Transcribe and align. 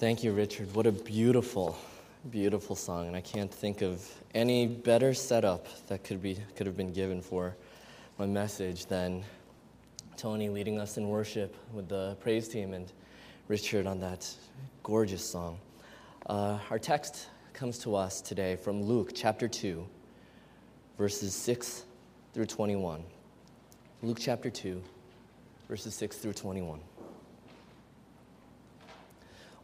Thank 0.00 0.24
you, 0.24 0.32
Richard. 0.32 0.74
What 0.74 0.86
a 0.86 0.92
beautiful, 0.92 1.76
beautiful 2.30 2.74
song. 2.74 3.08
And 3.08 3.14
I 3.14 3.20
can't 3.20 3.52
think 3.52 3.82
of 3.82 4.02
any 4.32 4.66
better 4.66 5.12
setup 5.12 5.66
that 5.88 6.04
could, 6.04 6.22
be, 6.22 6.38
could 6.56 6.66
have 6.66 6.74
been 6.74 6.94
given 6.94 7.20
for 7.20 7.54
my 8.16 8.24
message 8.24 8.86
than 8.86 9.22
Tony 10.16 10.48
leading 10.48 10.80
us 10.80 10.96
in 10.96 11.06
worship 11.06 11.54
with 11.74 11.90
the 11.90 12.16
praise 12.20 12.48
team 12.48 12.72
and 12.72 12.90
Richard 13.48 13.86
on 13.86 14.00
that 14.00 14.26
gorgeous 14.82 15.22
song. 15.22 15.58
Uh, 16.26 16.58
our 16.70 16.78
text 16.78 17.28
comes 17.52 17.78
to 17.80 17.94
us 17.94 18.22
today 18.22 18.56
from 18.56 18.82
Luke 18.82 19.10
chapter 19.14 19.48
2, 19.48 19.86
verses 20.96 21.34
6 21.34 21.84
through 22.32 22.46
21. 22.46 23.04
Luke 24.00 24.18
chapter 24.18 24.48
2, 24.48 24.82
verses 25.68 25.94
6 25.94 26.16
through 26.16 26.32
21. 26.32 26.80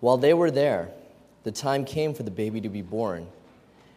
While 0.00 0.18
they 0.18 0.34
were 0.34 0.50
there, 0.50 0.90
the 1.42 1.52
time 1.52 1.84
came 1.84 2.12
for 2.12 2.22
the 2.22 2.30
baby 2.30 2.60
to 2.60 2.68
be 2.68 2.82
born, 2.82 3.28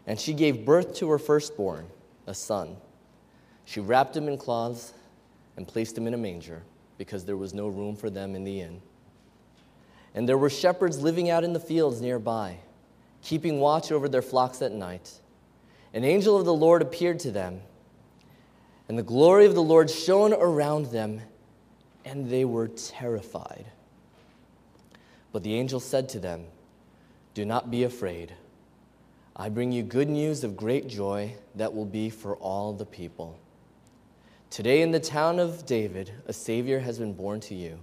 and 0.08 0.20
she 0.20 0.34
gave 0.34 0.66
birth 0.66 0.95
to 0.95 1.09
her 1.09 1.20
firstborn, 1.20 1.88
a 2.27 2.34
son. 2.34 2.77
She 3.66 3.80
wrapped 3.80 4.16
him 4.16 4.27
in 4.27 4.38
cloths 4.38 4.94
and 5.58 5.67
placed 5.67 5.98
him 5.98 6.08
in 6.08 6.13
a 6.13 6.17
manger, 6.17 6.63
because 6.98 7.25
there 7.25 7.38
was 7.38 7.53
no 7.53 7.67
room 7.67 7.95
for 7.95 8.09
them 8.09 8.35
in 8.35 8.44
the 8.44 8.62
inn. 8.62 8.81
And 10.16 10.27
there 10.27 10.38
were 10.38 10.49
shepherds 10.49 11.02
living 11.02 11.30
out 11.30 11.44
in 11.44 11.53
the 11.53 11.59
fields 11.59 12.02
nearby, 12.02 12.58
keeping 13.22 13.59
watch 13.59 13.91
over 13.91 14.08
their 14.08 14.22
flocks 14.22 14.61
at 14.61 14.72
night. 14.72 15.20
An 15.94 16.03
angel 16.03 16.38
of 16.38 16.45
the 16.45 16.53
Lord 16.53 16.81
appeared 16.81 17.20
to 17.20 17.31
them, 17.31 17.61
and 18.88 18.97
the 18.97 19.03
glory 19.03 19.45
of 19.45 19.53
the 19.53 19.61
Lord 19.61 19.89
shone 19.89 20.34
around 20.34 20.88
them, 20.88 21.22
and 22.05 22.30
they 22.30 22.45
were 22.45 22.67
terrified. 22.67 23.66
But 25.31 25.44
the 25.44 25.55
angel 25.55 25.80
said 25.80 26.09
to 26.09 26.19
them, 26.19 26.45
Do 27.33 27.45
not 27.45 27.69
be 27.69 27.83
afraid. 27.83 28.33
I 29.36 29.49
bring 29.49 29.71
you 29.71 29.83
good 29.83 30.09
news 30.09 30.44
of 30.44 30.58
great 30.58 30.88
joy 30.88 31.36
that 31.55 31.73
will 31.73 31.86
be 31.86 32.09
for 32.09 32.36
all 32.38 32.73
the 32.73 32.86
people. 32.86 33.39
Today, 34.49 34.81
in 34.81 34.91
the 34.91 34.99
town 34.99 35.39
of 35.39 35.66
David, 35.66 36.11
a 36.25 36.33
Savior 36.33 36.80
has 36.80 36.97
been 36.97 37.13
born 37.13 37.39
to 37.41 37.55
you. 37.55 37.80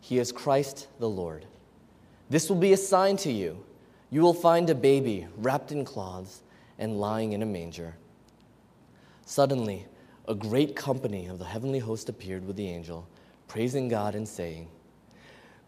He 0.00 0.18
is 0.18 0.32
Christ 0.32 0.88
the 0.98 1.08
Lord. 1.08 1.46
This 2.28 2.48
will 2.48 2.56
be 2.56 2.72
a 2.72 2.76
sign 2.76 3.16
to 3.18 3.30
you. 3.30 3.64
You 4.10 4.20
will 4.20 4.34
find 4.34 4.68
a 4.68 4.74
baby 4.74 5.26
wrapped 5.38 5.72
in 5.72 5.84
cloths 5.84 6.42
and 6.78 7.00
lying 7.00 7.32
in 7.32 7.42
a 7.42 7.46
manger. 7.46 7.94
Suddenly, 9.24 9.86
a 10.26 10.34
great 10.34 10.74
company 10.74 11.26
of 11.26 11.38
the 11.38 11.44
heavenly 11.44 11.78
host 11.78 12.08
appeared 12.08 12.46
with 12.46 12.56
the 12.56 12.68
angel, 12.68 13.08
praising 13.48 13.88
God 13.88 14.14
and 14.14 14.28
saying, 14.28 14.68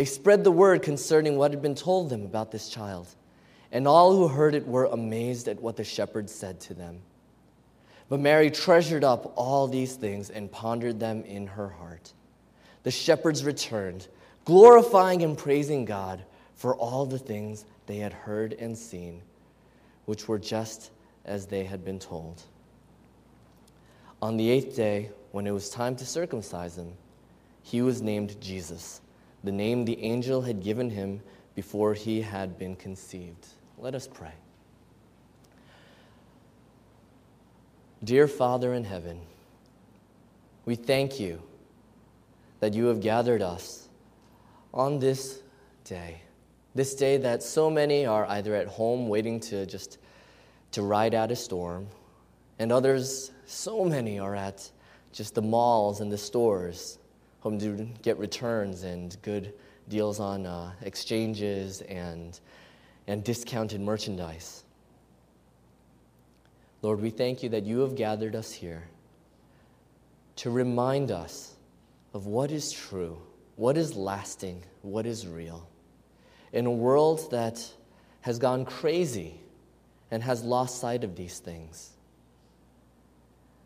they 0.00 0.06
spread 0.06 0.44
the 0.44 0.50
word 0.50 0.80
concerning 0.80 1.36
what 1.36 1.50
had 1.50 1.60
been 1.60 1.74
told 1.74 2.08
them 2.08 2.24
about 2.24 2.50
this 2.50 2.70
child, 2.70 3.06
and 3.70 3.86
all 3.86 4.16
who 4.16 4.28
heard 4.28 4.54
it 4.54 4.66
were 4.66 4.86
amazed 4.86 5.46
at 5.46 5.60
what 5.60 5.76
the 5.76 5.84
shepherds 5.84 6.34
said 6.34 6.58
to 6.58 6.72
them. 6.72 7.02
But 8.08 8.20
Mary 8.20 8.50
treasured 8.50 9.04
up 9.04 9.34
all 9.36 9.68
these 9.68 9.96
things 9.96 10.30
and 10.30 10.50
pondered 10.50 10.98
them 10.98 11.22
in 11.24 11.46
her 11.48 11.68
heart. 11.68 12.14
The 12.82 12.90
shepherds 12.90 13.44
returned, 13.44 14.08
glorifying 14.46 15.22
and 15.22 15.36
praising 15.36 15.84
God 15.84 16.24
for 16.54 16.74
all 16.74 17.04
the 17.04 17.18
things 17.18 17.66
they 17.84 17.98
had 17.98 18.14
heard 18.14 18.54
and 18.54 18.78
seen, 18.78 19.20
which 20.06 20.28
were 20.28 20.38
just 20.38 20.92
as 21.26 21.44
they 21.44 21.64
had 21.64 21.84
been 21.84 21.98
told. 21.98 22.42
On 24.22 24.38
the 24.38 24.48
eighth 24.48 24.74
day, 24.74 25.10
when 25.32 25.46
it 25.46 25.52
was 25.52 25.68
time 25.68 25.94
to 25.96 26.06
circumcise 26.06 26.78
him, 26.78 26.94
he 27.62 27.82
was 27.82 28.00
named 28.00 28.40
Jesus 28.40 29.02
the 29.42 29.52
name 29.52 29.84
the 29.84 30.02
angel 30.02 30.42
had 30.42 30.62
given 30.62 30.90
him 30.90 31.20
before 31.54 31.94
he 31.94 32.20
had 32.20 32.58
been 32.58 32.76
conceived. 32.76 33.46
Let 33.78 33.94
us 33.94 34.06
pray. 34.06 34.32
Dear 38.02 38.28
Father 38.28 38.72
in 38.74 38.84
heaven, 38.84 39.20
we 40.64 40.74
thank 40.74 41.20
you 41.20 41.42
that 42.60 42.74
you 42.74 42.86
have 42.86 43.00
gathered 43.00 43.42
us 43.42 43.88
on 44.72 44.98
this 44.98 45.42
day. 45.84 46.22
This 46.74 46.94
day 46.94 47.16
that 47.18 47.42
so 47.42 47.68
many 47.68 48.06
are 48.06 48.26
either 48.26 48.54
at 48.54 48.68
home 48.68 49.08
waiting 49.08 49.40
to 49.40 49.66
just 49.66 49.98
to 50.72 50.82
ride 50.82 51.14
out 51.14 51.32
a 51.32 51.36
storm, 51.36 51.88
and 52.58 52.70
others, 52.70 53.32
so 53.44 53.84
many 53.84 54.20
are 54.20 54.36
at 54.36 54.70
just 55.12 55.34
the 55.34 55.42
malls 55.42 56.00
and 56.00 56.12
the 56.12 56.18
stores 56.18 56.99
hoping 57.40 57.58
to 57.58 57.88
get 58.02 58.18
returns 58.18 58.82
and 58.82 59.16
good 59.22 59.54
deals 59.88 60.20
on 60.20 60.46
uh, 60.46 60.72
exchanges 60.82 61.80
and, 61.82 62.38
and 63.06 63.24
discounted 63.24 63.80
merchandise. 63.80 64.62
Lord, 66.82 67.00
we 67.00 67.10
thank 67.10 67.42
you 67.42 67.48
that 67.50 67.64
you 67.64 67.80
have 67.80 67.94
gathered 67.94 68.34
us 68.34 68.52
here 68.52 68.88
to 70.36 70.50
remind 70.50 71.10
us 71.10 71.54
of 72.14 72.26
what 72.26 72.50
is 72.50 72.72
true, 72.72 73.18
what 73.56 73.76
is 73.76 73.94
lasting, 73.94 74.62
what 74.82 75.04
is 75.04 75.26
real. 75.26 75.68
In 76.52 76.66
a 76.66 76.70
world 76.70 77.30
that 77.30 77.62
has 78.22 78.38
gone 78.38 78.64
crazy 78.64 79.40
and 80.10 80.22
has 80.22 80.42
lost 80.42 80.80
sight 80.80 81.04
of 81.04 81.16
these 81.16 81.38
things. 81.38 81.90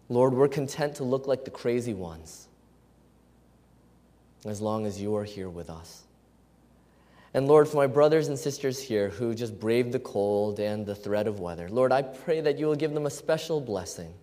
Lord, 0.09 0.35
we're 0.35 0.49
content 0.49 0.97
to 0.97 1.05
look 1.05 1.27
like 1.27 1.45
the 1.45 1.51
crazy 1.51 1.95
ones 1.95 2.49
as 4.45 4.61
long 4.61 4.87
as 4.87 5.01
you 5.01 5.17
are 5.17 5.25
here 5.25 5.49
with 5.49 5.71
us. 5.71 6.03
And 7.33 7.49
Lord, 7.49 7.67
for 7.67 7.77
my 7.77 7.87
brothers 7.89 8.29
and 8.29 8.39
sisters 8.39 8.81
here 8.81 9.09
who 9.09 9.35
just 9.35 9.59
braved 9.59 9.93
the 9.93 9.99
cold 9.99 10.61
and 10.61 10.87
the 10.87 10.95
threat 10.95 11.27
of 11.27 11.41
weather, 11.41 11.69
Lord, 11.69 11.91
I 11.91 12.03
pray 12.03 12.41
that 12.41 12.59
you 12.59 12.67
will 12.67 12.77
give 12.77 12.95
them 12.95 13.07
a 13.07 13.11
special 13.11 13.61
blessing 13.61 14.15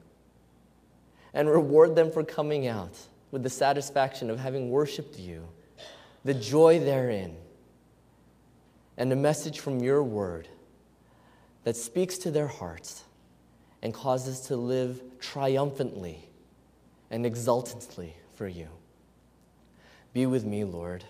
and 1.34 1.50
reward 1.50 1.96
them 1.96 2.12
for 2.12 2.24
coming 2.24 2.68
out 2.68 2.98
with 3.32 3.44
the 3.44 3.50
satisfaction 3.50 4.30
of 4.30 4.40
having 4.40 4.70
worshiped 4.70 5.20
you, 5.20 5.48
the 6.24 6.34
joy 6.34 6.80
therein, 6.80 7.36
and 8.98 9.12
a 9.12 9.16
message 9.16 9.60
from 9.60 9.80
your 9.80 10.04
word 10.04 10.48
that 11.64 11.76
speaks 11.76 12.18
to 12.20 12.32
their 12.32 12.48
hearts 12.48 13.04
and 13.82 13.94
causes 13.94 14.42
to 14.42 14.56
live 14.56 15.02
triumphantly 15.20 16.30
and 17.10 17.26
exultantly 17.26 18.16
for 18.36 18.48
you. 18.48 18.68
Be 20.14 20.26
with 20.26 20.46
me, 20.46 20.64
Lord, 20.64 21.04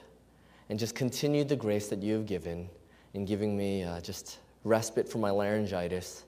and 0.69 0.77
just 0.77 0.95
continue 0.95 1.43
the 1.43 1.55
grace 1.55 1.87
that 1.89 2.03
you 2.03 2.13
have 2.13 2.25
given 2.25 2.69
in 3.13 3.25
giving 3.25 3.57
me 3.57 3.83
uh, 3.83 3.99
just 4.01 4.39
respite 4.63 5.09
from 5.09 5.21
my 5.21 5.31
laryngitis. 5.31 6.23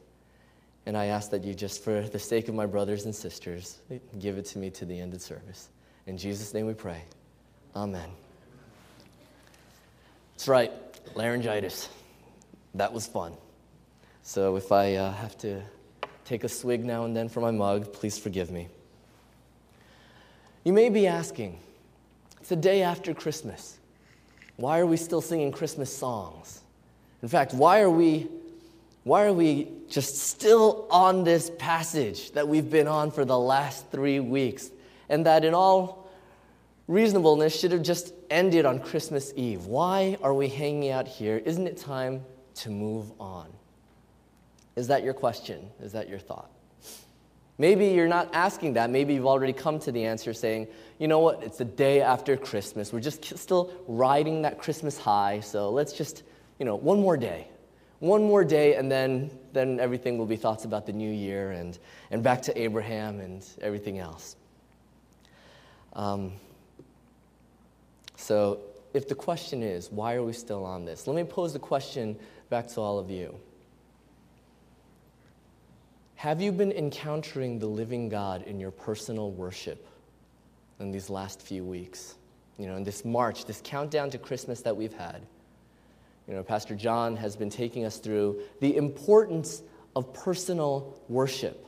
And 0.86 0.98
I 0.98 1.06
ask 1.06 1.30
that 1.32 1.44
you 1.44 1.54
just, 1.54 1.84
for 1.84 2.02
the 2.02 2.20
sake 2.20 2.50
of 2.50 2.56
my 2.56 2.66
brothers 2.66 3.06
and 3.06 3.16
sisters, 3.16 3.80
give 4.20 4.38
it 4.38 4.46
to 4.48 4.58
me 4.58 4.70
to 4.72 4.86
the 4.86 5.00
end 5.00 5.14
of 5.14 5.22
service. 5.22 5.70
In 6.08 6.18
Jesus' 6.18 6.54
name 6.54 6.66
we 6.66 6.74
pray. 6.74 7.04
Amen. 7.76 8.10
That's 10.34 10.48
right, 10.48 10.72
laryngitis. 11.16 11.90
That 12.74 12.92
was 12.92 13.08
fun. 13.08 13.34
So 14.24 14.56
if 14.56 14.72
I 14.72 14.96
uh, 14.96 15.14
have 15.14 15.38
to 15.40 15.62
take 16.26 16.44
a 16.44 16.50
swig 16.50 16.84
now 16.84 17.06
and 17.06 17.16
then 17.16 17.30
from 17.30 17.44
my 17.44 17.52
mug, 17.52 17.94
please 17.94 18.18
forgive 18.18 18.52
me. 18.52 18.68
You 20.64 20.74
may 20.74 20.90
be 20.90 21.08
asking, 21.08 21.60
it's 22.44 22.50
the 22.50 22.58
day 22.58 22.82
after 22.82 23.14
Christmas. 23.14 23.80
Why 24.58 24.80
are 24.80 24.86
we 24.86 24.98
still 24.98 25.22
singing 25.22 25.54
Christmas 25.54 25.96
songs? 25.96 26.60
In 27.22 27.30
fact, 27.30 27.54
why 27.54 27.80
are 27.80 27.90
we 27.90 28.28
why 29.06 29.24
are 29.24 29.32
we 29.32 29.70
just 29.90 30.18
still 30.18 30.86
on 30.92 31.24
this 31.24 31.50
passage 31.58 32.32
that 32.32 32.46
we've 32.46 32.70
been 32.70 32.86
on 32.86 33.12
for 33.12 33.24
the 33.24 33.40
last 33.40 33.90
3 33.92 34.20
weeks 34.20 34.72
and 35.08 35.26
that 35.26 35.46
in 35.46 35.54
all 35.54 36.12
reasonableness 36.90 37.58
should 37.58 37.72
have 37.72 37.82
just 37.82 38.14
ended 38.30 38.66
on 38.66 38.78
Christmas 38.80 39.32
Eve? 39.38 39.66
Why 39.66 40.18
are 40.22 40.34
we 40.34 40.50
hanging 40.50 40.92
out 40.92 41.08
here? 41.08 41.38
Isn't 41.38 41.66
it 41.66 41.78
time 41.78 42.26
to 42.56 42.70
move 42.70 43.10
on? 43.22 43.48
Is 44.76 44.88
that 44.88 45.02
your 45.02 45.14
question? 45.14 45.70
Is 45.82 45.94
that 45.94 46.10
your 46.10 46.20
thought? 46.20 46.53
Maybe 47.58 47.88
you're 47.88 48.08
not 48.08 48.34
asking 48.34 48.74
that. 48.74 48.90
Maybe 48.90 49.14
you've 49.14 49.28
already 49.28 49.54
come 49.54 49.80
to 49.80 49.92
the 49.92 50.06
answer 50.06 50.34
saying, 50.34 50.68
you 50.98 51.08
know 51.08 51.20
what, 51.20 51.44
it's 51.44 51.60
the 51.60 51.66
day 51.66 52.02
after 52.02 52.36
Christmas. 52.36 52.92
We're 52.92 53.00
just 53.00 53.38
still 53.38 53.72
riding 53.88 54.42
that 54.42 54.58
Christmas 54.58 54.98
high, 54.98 55.40
so 55.40 55.70
let's 55.70 55.94
just, 55.94 56.24
you 56.58 56.66
know, 56.66 56.76
one 56.76 57.00
more 57.00 57.16
day. 57.18 57.48
one 58.04 58.22
more 58.22 58.44
day, 58.44 58.76
and 58.76 58.92
then, 58.92 59.32
then 59.54 59.80
everything 59.80 60.18
will 60.18 60.26
be 60.26 60.36
thoughts 60.36 60.66
about 60.66 60.86
the 60.86 60.92
new 60.92 61.10
year 61.10 61.52
and, 61.52 61.80
and 62.12 62.22
back 62.22 62.42
to 62.42 62.62
Abraham 62.62 63.22
and 63.22 63.46
everything 63.62 63.98
else. 63.98 64.36
Um, 65.94 66.34
so, 68.18 68.60
if 68.94 69.08
the 69.08 69.16
question 69.16 69.64
is, 69.64 69.90
why 69.90 70.16
are 70.16 70.24
we 70.24 70.34
still 70.34 70.66
on 70.66 70.84
this? 70.84 71.08
Let 71.08 71.16
me 71.16 71.24
pose 71.24 71.54
the 71.54 71.60
question 71.60 72.20
back 72.50 72.68
to 72.70 72.82
all 72.82 73.00
of 73.00 73.10
you. 73.10 73.40
Have 76.24 76.42
you 76.42 76.54
been 76.54 76.72
encountering 76.72 77.60
the 77.60 77.68
living 77.68 78.08
God 78.08 78.44
in 78.44 78.58
your 78.58 78.72
personal 78.72 79.32
worship 79.32 79.86
in 80.80 80.90
these 80.90 81.10
last 81.10 81.42
few 81.42 81.66
weeks? 81.66 82.16
You 82.58 82.68
know, 82.68 82.78
in 82.78 82.86
this 82.86 83.04
March, 83.04 83.44
this 83.44 83.60
countdown 83.62 84.10
to 84.12 84.18
Christmas 84.18 84.62
that 84.62 84.74
we've 84.74 84.94
had. 84.94 85.22
You 86.30 86.36
know, 86.36 86.42
Pastor 86.42 86.76
John 86.76 87.18
has 87.18 87.36
been 87.36 87.50
taking 87.50 87.84
us 87.84 87.98
through 87.98 88.40
the 88.62 88.78
importance 88.78 89.64
of 89.98 90.14
personal 90.14 90.98
worship. 91.10 91.68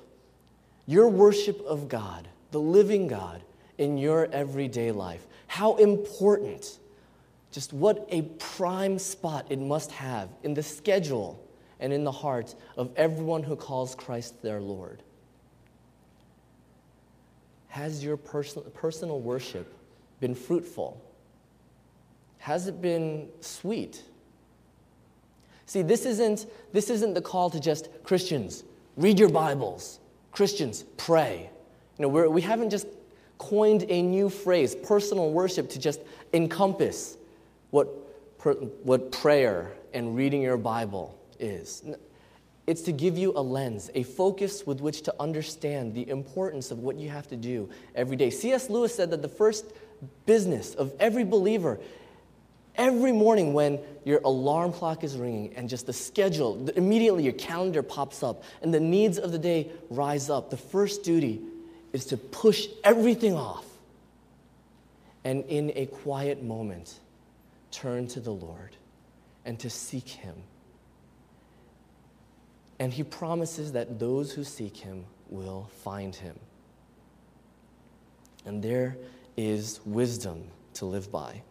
Your 0.88 1.10
worship 1.10 1.60
of 1.66 1.90
God, 1.90 2.30
the 2.52 2.62
living 2.62 3.10
God, 3.10 3.44
in 3.78 3.98
your 3.98 4.28
everyday 4.32 4.94
life. 4.94 5.28
How 5.48 5.76
important, 5.76 6.80
just 7.52 7.74
what 7.74 8.08
a 8.08 8.22
prime 8.22 9.00
spot 9.00 9.48
it 9.50 9.60
must 9.60 9.92
have 9.92 10.30
in 10.44 10.54
the 10.54 10.64
schedule 10.64 11.45
and 11.80 11.92
in 11.92 12.04
the 12.04 12.12
heart 12.12 12.56
of 12.78 12.92
everyone 12.96 13.44
who 13.44 13.56
calls 13.56 13.96
Christ 13.96 14.42
their 14.42 14.62
Lord. 14.62 15.04
Has 17.68 18.04
your 18.04 18.18
person, 18.18 18.64
personal 18.74 19.20
worship 19.20 19.74
been 20.20 20.34
fruitful? 20.34 21.02
Has 22.38 22.68
it 22.68 22.82
been 22.82 23.28
sweet? 23.42 24.02
See, 25.66 25.82
this 25.82 26.06
isn't, 26.06 26.46
this 26.72 26.90
isn't 26.90 27.14
the 27.14 27.22
call 27.22 27.50
to 27.50 27.60
just 27.60 27.90
Christians, 28.04 28.64
read 28.96 29.20
your 29.20 29.30
Bibles. 29.30 30.00
Christians, 30.32 30.84
pray. 30.98 31.50
You 31.98 32.04
know, 32.04 32.10
we're, 32.10 32.30
we 32.30 32.42
haven't 32.42 32.70
just 32.70 32.88
coined 33.38 33.86
a 33.90 34.02
new 34.02 34.30
phrase, 34.30 34.76
personal 34.76 35.32
worship, 35.32 35.70
to 35.72 35.80
just 35.80 36.02
encompass 36.34 37.18
what, 37.72 37.88
what 38.84 39.12
prayer 39.12 39.72
and 39.94 40.16
reading 40.16 40.42
your 40.42 40.58
Bible 40.58 41.18
is. 41.40 41.84
It's 42.68 42.82
to 42.84 42.92
give 42.92 43.18
you 43.18 43.34
a 43.36 43.42
lens, 43.42 43.92
a 43.94 44.04
focus 44.04 44.66
with 44.66 44.82
which 44.82 45.04
to 45.04 45.16
understand 45.20 45.94
the 45.94 46.10
importance 46.10 46.72
of 46.72 46.80
what 46.80 46.96
you 46.96 47.10
have 47.10 47.28
to 47.28 47.36
do 47.36 47.70
every 47.94 48.16
day. 48.16 48.32
C.S. 48.32 48.70
Lewis 48.70 48.96
said 48.96 49.12
that 49.12 49.22
the 49.22 49.30
first 49.30 49.66
business 50.26 50.74
of 50.74 50.92
every 51.00 51.24
believer, 51.24 51.80
every 52.76 53.12
morning 53.12 53.54
when 53.54 53.80
your 54.04 54.20
alarm 54.24 54.74
clock 54.74 55.04
is 55.04 55.16
ringing 55.16 55.54
and 55.56 55.70
just 55.70 55.86
the 55.86 55.94
schedule, 55.94 56.68
immediately 56.72 57.24
your 57.24 57.34
calendar 57.34 57.84
pops 57.84 58.24
up 58.24 58.44
and 58.64 58.74
the 58.74 58.80
needs 58.80 59.20
of 59.20 59.32
the 59.32 59.40
day 59.40 59.70
rise 59.92 60.32
up, 60.32 60.50
the 60.50 60.58
first 60.58 61.04
duty 61.04 61.42
is 61.94 62.06
to 62.06 62.18
push 62.18 62.68
everything 62.84 63.36
off 63.36 63.66
and 65.24 65.46
in 65.46 65.72
a 65.76 65.86
quiet 65.86 66.42
moment 66.42 67.00
turn 67.70 68.08
to 68.08 68.20
the 68.20 68.32
Lord 68.32 68.76
and 69.46 69.60
to 69.60 69.70
seek 69.70 70.08
Him 70.08 70.36
and 72.80 72.94
he 72.94 73.04
promises 73.04 73.72
that 73.74 74.00
those 74.00 74.32
who 74.34 74.44
seek 74.44 74.78
him 74.78 75.06
will 75.30 75.70
find 75.84 76.16
him. 76.16 76.38
And 78.46 78.62
there 78.62 78.98
is 79.38 79.80
wisdom 79.86 80.44
to 80.76 80.86
live 80.86 81.12
by. 81.12 81.42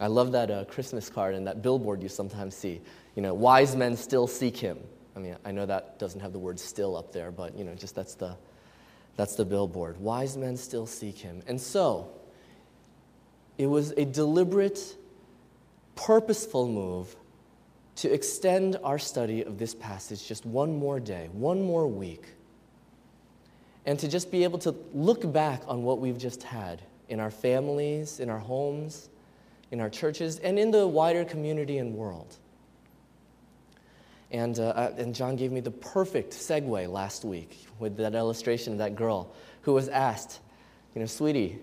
I 0.00 0.06
love 0.06 0.32
that 0.32 0.50
uh, 0.50 0.64
Christmas 0.64 1.08
card 1.08 1.34
and 1.34 1.46
that 1.46 1.62
billboard 1.62 2.02
you 2.02 2.08
sometimes 2.08 2.56
see. 2.56 2.80
You 3.14 3.22
know, 3.22 3.34
wise 3.34 3.76
men 3.76 3.96
still 3.96 4.26
seek 4.26 4.56
him. 4.56 4.78
I 5.14 5.18
mean, 5.18 5.36
I 5.44 5.52
know 5.52 5.66
that 5.66 5.98
doesn't 5.98 6.20
have 6.20 6.32
the 6.32 6.38
word 6.38 6.58
still 6.58 6.96
up 6.96 7.12
there, 7.12 7.30
but 7.30 7.56
you 7.56 7.64
know, 7.64 7.74
just 7.74 7.94
that's 7.94 8.14
the 8.14 8.36
that's 9.16 9.34
the 9.34 9.44
billboard. 9.44 9.98
Wise 10.00 10.36
men 10.36 10.56
still 10.56 10.86
seek 10.86 11.18
him. 11.18 11.42
And 11.46 11.60
so, 11.60 12.10
it 13.58 13.66
was 13.66 13.90
a 13.92 14.06
deliberate, 14.06 14.96
purposeful 15.94 16.66
move 16.66 17.14
to 17.96 18.12
extend 18.12 18.78
our 18.82 18.98
study 18.98 19.44
of 19.44 19.58
this 19.58 19.74
passage 19.74 20.26
just 20.26 20.46
one 20.46 20.76
more 20.76 20.98
day, 20.98 21.28
one 21.32 21.62
more 21.62 21.86
week, 21.86 22.26
and 23.84 23.98
to 23.98 24.08
just 24.08 24.30
be 24.30 24.44
able 24.44 24.58
to 24.60 24.74
look 24.94 25.30
back 25.32 25.62
on 25.66 25.82
what 25.82 25.98
we've 25.98 26.18
just 26.18 26.42
had 26.42 26.82
in 27.08 27.20
our 27.20 27.30
families, 27.30 28.20
in 28.20 28.30
our 28.30 28.38
homes, 28.38 29.10
in 29.70 29.80
our 29.80 29.90
churches, 29.90 30.38
and 30.38 30.58
in 30.58 30.70
the 30.70 30.86
wider 30.86 31.24
community 31.24 31.78
and 31.78 31.94
world. 31.94 32.36
And, 34.30 34.58
uh, 34.58 34.68
uh 34.68 34.94
and 34.96 35.14
John 35.14 35.36
gave 35.36 35.52
me 35.52 35.60
the 35.60 35.70
perfect 35.70 36.32
segue 36.32 36.90
last 36.90 37.24
week 37.24 37.66
with 37.78 37.96
that 37.98 38.14
illustration 38.14 38.72
of 38.72 38.78
that 38.78 38.96
girl 38.96 39.34
who 39.62 39.74
was 39.74 39.88
asked, 39.88 40.40
you 40.94 41.00
know, 41.00 41.06
sweetie, 41.06 41.58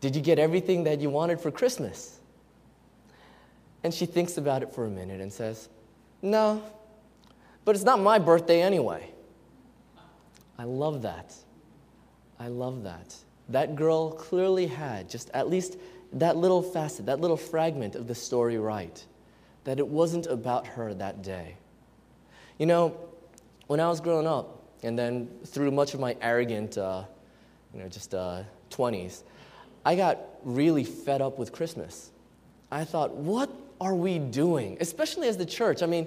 did 0.00 0.14
you 0.14 0.22
get 0.22 0.38
everything 0.38 0.84
that 0.84 1.00
you 1.00 1.08
wanted 1.08 1.40
for 1.40 1.50
Christmas? 1.50 2.15
And 3.86 3.94
she 3.94 4.04
thinks 4.04 4.36
about 4.36 4.64
it 4.64 4.74
for 4.74 4.84
a 4.84 4.90
minute 4.90 5.20
and 5.20 5.32
says, 5.32 5.68
No, 6.20 6.60
but 7.64 7.76
it's 7.76 7.84
not 7.84 8.00
my 8.00 8.18
birthday 8.18 8.60
anyway. 8.60 9.08
I 10.58 10.64
love 10.64 11.02
that. 11.02 11.32
I 12.40 12.48
love 12.48 12.82
that. 12.82 13.14
That 13.48 13.76
girl 13.76 14.10
clearly 14.10 14.66
had 14.66 15.08
just 15.08 15.30
at 15.34 15.48
least 15.48 15.76
that 16.14 16.36
little 16.36 16.62
facet, 16.62 17.06
that 17.06 17.20
little 17.20 17.36
fragment 17.36 17.94
of 17.94 18.08
the 18.08 18.14
story 18.16 18.58
right, 18.58 19.06
that 19.62 19.78
it 19.78 19.86
wasn't 19.86 20.26
about 20.26 20.66
her 20.66 20.92
that 20.92 21.22
day. 21.22 21.56
You 22.58 22.66
know, 22.66 22.98
when 23.68 23.78
I 23.78 23.86
was 23.88 24.00
growing 24.00 24.26
up, 24.26 24.64
and 24.82 24.98
then 24.98 25.28
through 25.44 25.70
much 25.70 25.94
of 25.94 26.00
my 26.00 26.16
arrogant, 26.20 26.76
uh, 26.76 27.04
you 27.72 27.78
know, 27.78 27.88
just 27.88 28.14
uh, 28.14 28.42
20s, 28.68 29.22
I 29.84 29.94
got 29.94 30.18
really 30.42 30.82
fed 30.82 31.22
up 31.22 31.38
with 31.38 31.52
Christmas. 31.52 32.10
I 32.68 32.82
thought, 32.82 33.14
what 33.14 33.48
are 33.80 33.94
we 33.94 34.18
doing, 34.18 34.76
especially 34.80 35.28
as 35.28 35.36
the 35.36 35.46
church? 35.46 35.82
I 35.82 35.86
mean, 35.86 36.06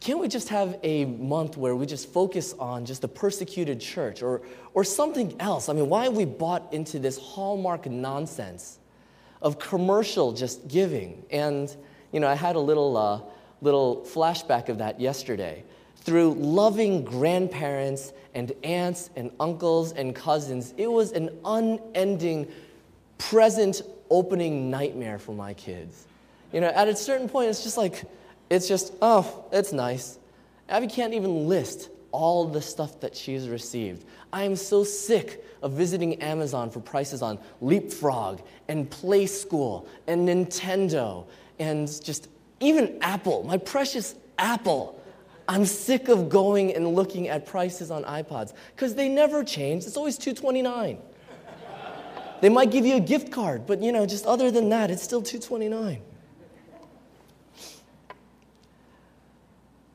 can't 0.00 0.18
we 0.18 0.26
just 0.26 0.48
have 0.48 0.78
a 0.82 1.04
month 1.04 1.56
where 1.56 1.76
we 1.76 1.86
just 1.86 2.08
focus 2.08 2.54
on 2.58 2.84
just 2.84 3.02
the 3.02 3.08
persecuted 3.08 3.80
church 3.80 4.20
or, 4.20 4.42
or 4.74 4.82
something 4.82 5.36
else? 5.40 5.68
I 5.68 5.74
mean, 5.74 5.88
why 5.88 6.04
have 6.04 6.16
we 6.16 6.24
bought 6.24 6.72
into 6.72 6.98
this 6.98 7.16
hallmark 7.18 7.86
nonsense 7.86 8.78
of 9.40 9.60
commercial 9.60 10.32
just 10.32 10.66
giving? 10.66 11.22
And, 11.30 11.74
you 12.10 12.18
know, 12.18 12.26
I 12.26 12.34
had 12.34 12.56
a 12.56 12.60
little, 12.60 12.96
uh, 12.96 13.20
little 13.60 14.04
flashback 14.04 14.68
of 14.68 14.78
that 14.78 15.00
yesterday. 15.00 15.62
Through 15.98 16.34
loving 16.34 17.04
grandparents 17.04 18.12
and 18.34 18.50
aunts 18.64 19.10
and 19.14 19.30
uncles 19.38 19.92
and 19.92 20.16
cousins, 20.16 20.74
it 20.76 20.90
was 20.90 21.12
an 21.12 21.30
unending 21.44 22.50
present 23.18 23.82
opening 24.10 24.68
nightmare 24.68 25.20
for 25.20 25.32
my 25.32 25.54
kids. 25.54 26.06
You 26.52 26.60
know, 26.60 26.68
at 26.68 26.88
a 26.88 26.94
certain 26.94 27.28
point, 27.28 27.48
it's 27.48 27.62
just 27.62 27.76
like, 27.76 28.04
it's 28.50 28.68
just, 28.68 28.92
oh, 29.00 29.46
it's 29.52 29.72
nice. 29.72 30.18
Abby 30.68 30.86
can't 30.86 31.14
even 31.14 31.48
list 31.48 31.90
all 32.12 32.46
the 32.46 32.60
stuff 32.60 33.00
that 33.00 33.16
she's 33.16 33.48
received. 33.48 34.04
I 34.32 34.44
am 34.44 34.54
so 34.54 34.84
sick 34.84 35.44
of 35.62 35.72
visiting 35.72 36.20
Amazon 36.22 36.70
for 36.70 36.80
prices 36.80 37.22
on 37.22 37.38
Leapfrog 37.60 38.40
and 38.68 38.88
Playskool 38.88 39.86
and 40.06 40.28
Nintendo 40.28 41.26
and 41.58 41.88
just 42.04 42.28
even 42.60 42.98
Apple, 43.00 43.42
my 43.44 43.56
precious 43.56 44.14
Apple. 44.38 45.00
I'm 45.48 45.64
sick 45.64 46.08
of 46.08 46.28
going 46.28 46.74
and 46.74 46.94
looking 46.94 47.28
at 47.28 47.46
prices 47.46 47.90
on 47.90 48.04
iPods 48.04 48.52
because 48.74 48.94
they 48.94 49.08
never 49.08 49.42
change. 49.42 49.84
It's 49.84 49.96
always 49.96 50.16
229. 50.16 50.98
they 52.40 52.48
might 52.48 52.70
give 52.70 52.86
you 52.86 52.96
a 52.96 53.00
gift 53.00 53.32
card, 53.32 53.66
but 53.66 53.82
you 53.82 53.90
know, 53.90 54.06
just 54.06 54.26
other 54.26 54.50
than 54.50 54.68
that, 54.68 54.90
it's 54.90 55.02
still 55.02 55.22
229. 55.22 56.00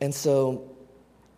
And 0.02 0.14
so, 0.14 0.70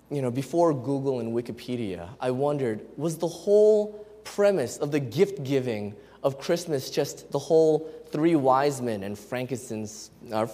you 0.09 0.21
know, 0.21 0.31
before 0.31 0.73
Google 0.73 1.19
and 1.19 1.33
Wikipedia, 1.33 2.09
I 2.19 2.31
wondered 2.31 2.81
was 2.97 3.17
the 3.17 3.27
whole 3.27 4.05
premise 4.23 4.77
of 4.77 4.91
the 4.91 4.99
gift 4.99 5.43
giving 5.43 5.95
of 6.23 6.37
Christmas 6.37 6.89
just 6.89 7.31
the 7.31 7.39
whole 7.39 7.89
three 8.11 8.35
wise 8.35 8.81
men 8.81 9.03
and 9.03 9.17
frankincense, 9.17 10.11
uh, 10.31 10.47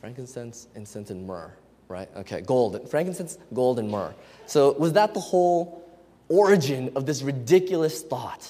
frankincense, 0.00 0.68
incense, 0.74 1.10
and 1.10 1.26
myrrh, 1.26 1.52
right? 1.88 2.08
Okay, 2.16 2.40
gold, 2.40 2.88
frankincense, 2.88 3.38
gold, 3.52 3.78
and 3.78 3.90
myrrh. 3.90 4.14
So 4.46 4.72
was 4.72 4.92
that 4.92 5.14
the 5.14 5.20
whole 5.20 5.84
origin 6.28 6.92
of 6.94 7.06
this 7.06 7.22
ridiculous 7.22 8.02
thought? 8.02 8.48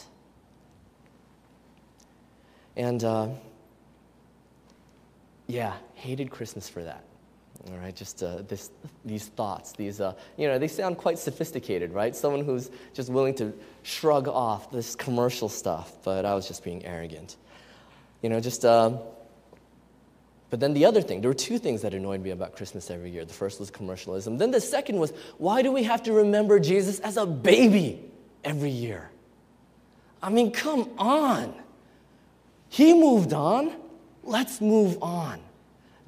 And 2.77 3.03
uh, 3.03 3.29
yeah, 5.47 5.75
hated 5.95 6.31
Christmas 6.31 6.69
for 6.69 6.83
that. 6.85 7.05
All 7.69 7.77
right, 7.77 7.95
just 7.95 8.23
uh, 8.23 8.43
this, 8.49 8.71
these 9.05 9.27
thoughts, 9.27 9.73
these, 9.73 10.01
uh, 10.01 10.15
you 10.39 10.49
know, 10.49 10.59
they 10.59 10.69
sound 10.69 10.97
quite 10.97 11.19
sophisticated, 11.19 11.93
right? 11.93 12.17
Someone 12.17 12.43
who's 12.45 12.71
just 12.95 13.11
willing 13.11 13.35
to 13.35 13.53
shrug 13.83 14.29
off 14.29 14.71
this 14.71 14.97
commercial 14.97 15.49
stuff, 15.49 15.93
but 16.03 16.25
I 16.25 16.35
was 16.35 16.49
just 16.49 16.65
being 16.65 16.85
arrogant. 16.87 17.37
You 18.23 18.31
know, 18.31 18.41
just, 18.41 18.65
uh, 18.65 18.97
But 20.51 20.59
then 20.59 20.75
the 20.75 20.85
other 20.85 21.01
thing, 21.01 21.21
there 21.21 21.31
were 21.31 21.35
two 21.35 21.59
things 21.59 21.83
that 21.83 21.95
annoyed 21.95 22.23
me 22.23 22.31
about 22.31 22.57
Christmas 22.57 22.91
every 22.91 23.11
year. 23.11 23.25
The 23.25 23.33
first 23.33 23.61
was 23.61 23.71
commercialism. 23.71 24.37
Then 24.37 24.51
the 24.51 24.61
second 24.61 24.99
was, 24.99 25.13
why 25.39 25.63
do 25.63 25.71
we 25.71 25.85
have 25.85 26.03
to 26.05 26.13
remember 26.13 26.59
Jesus 26.59 26.99
as 27.01 27.17
a 27.17 27.25
baby 27.25 28.01
every 28.43 28.71
year? 28.71 29.11
I 30.23 30.29
mean, 30.31 30.51
come 30.51 30.91
on. 30.99 31.55
He 32.69 32.93
moved 32.93 33.33
on. 33.33 33.73
Let's 34.25 34.61
move 34.61 35.01
on. 35.03 35.41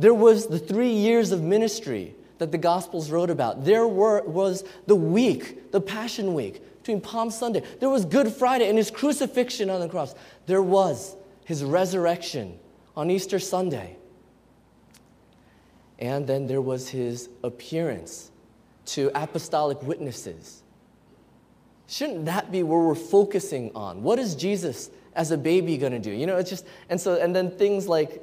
There 0.03 0.13
was 0.13 0.49
the 0.49 0.59
three 0.59 0.91
years 0.93 1.31
of 1.31 1.45
ministry 1.45 2.17
that 2.39 2.51
the 2.51 2.59
Gospels 2.59 3.13
wrote 3.13 3.31
about. 3.31 3.65
There 3.65 3.87
were, 3.87 4.21
was 4.25 4.65
the 4.89 4.97
week, 4.97 5.71
the 5.71 5.81
Passion 5.81 6.35
Week, 6.35 6.61
between 6.79 7.01
Palm 7.01 7.31
Sunday. 7.31 7.63
There 7.79 7.89
was 7.89 8.05
Good 8.05 8.33
Friday 8.33 8.69
and 8.69 8.77
his 8.77 8.91
crucifixion 8.91 9.71
on 9.71 9.79
the 9.79 9.89
cross. 9.89 10.17
There 10.47 10.61
was 10.61 11.15
his 11.45 11.63
resurrection 11.63 12.59
on 12.97 13.13
Easter 13.13 13.39
Sunday. 13.39 13.97
And 16.01 16.27
then 16.27 16.49
there 16.49 16.61
was 16.61 16.89
his 16.89 17.29
appearance 17.45 18.33
to 18.87 19.13
apostolic 19.15 19.81
witnesses. 19.85 20.65
Shouldn't 21.87 22.25
that 22.25 22.51
be 22.51 22.65
where 22.65 22.81
we're 22.81 22.97
focusing 22.97 23.71
on? 23.77 24.03
What 24.03 24.19
is 24.19 24.35
Jesus 24.35 24.91
as 25.15 25.31
a 25.31 25.39
baby 25.39 25.77
going 25.79 25.93
to 25.93 26.01
do? 26.01 26.11
You 26.11 26.27
know, 26.27 26.39
it's 26.39 26.51
just, 26.51 26.67
and 26.89 27.01
so, 27.01 27.21
and 27.21 27.37
then 27.37 27.53
things 27.53 27.87
like 27.87 28.21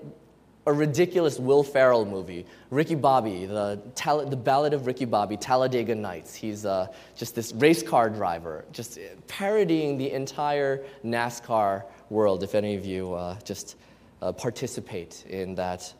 a 0.70 0.74
ridiculous 0.74 1.40
Will 1.40 1.64
Ferrell 1.64 2.06
movie, 2.06 2.46
Ricky 2.70 2.94
Bobby, 2.94 3.48
the, 3.48 3.82
the 4.30 4.36
Ballad 4.36 4.76
of 4.76 4.86
Ricky 4.86 5.06
Bobby, 5.06 5.36
Talladega 5.36 5.96
Nights. 5.96 6.36
He's 6.36 6.64
uh, 6.64 6.88
just 7.16 7.34
this 7.34 7.54
race 7.54 7.82
car 7.82 8.08
driver, 8.08 8.66
just 8.72 9.00
parodying 9.28 9.98
the 9.98 10.12
entire 10.12 10.84
NASCAR 11.04 11.86
world, 12.12 12.44
if 12.44 12.54
any 12.54 12.76
of 12.76 12.86
you 12.86 13.16
uh, 13.16 13.40
just 13.40 13.78
uh, 14.22 14.32
participate 14.32 15.26
in 15.28 15.56
that 15.56 15.92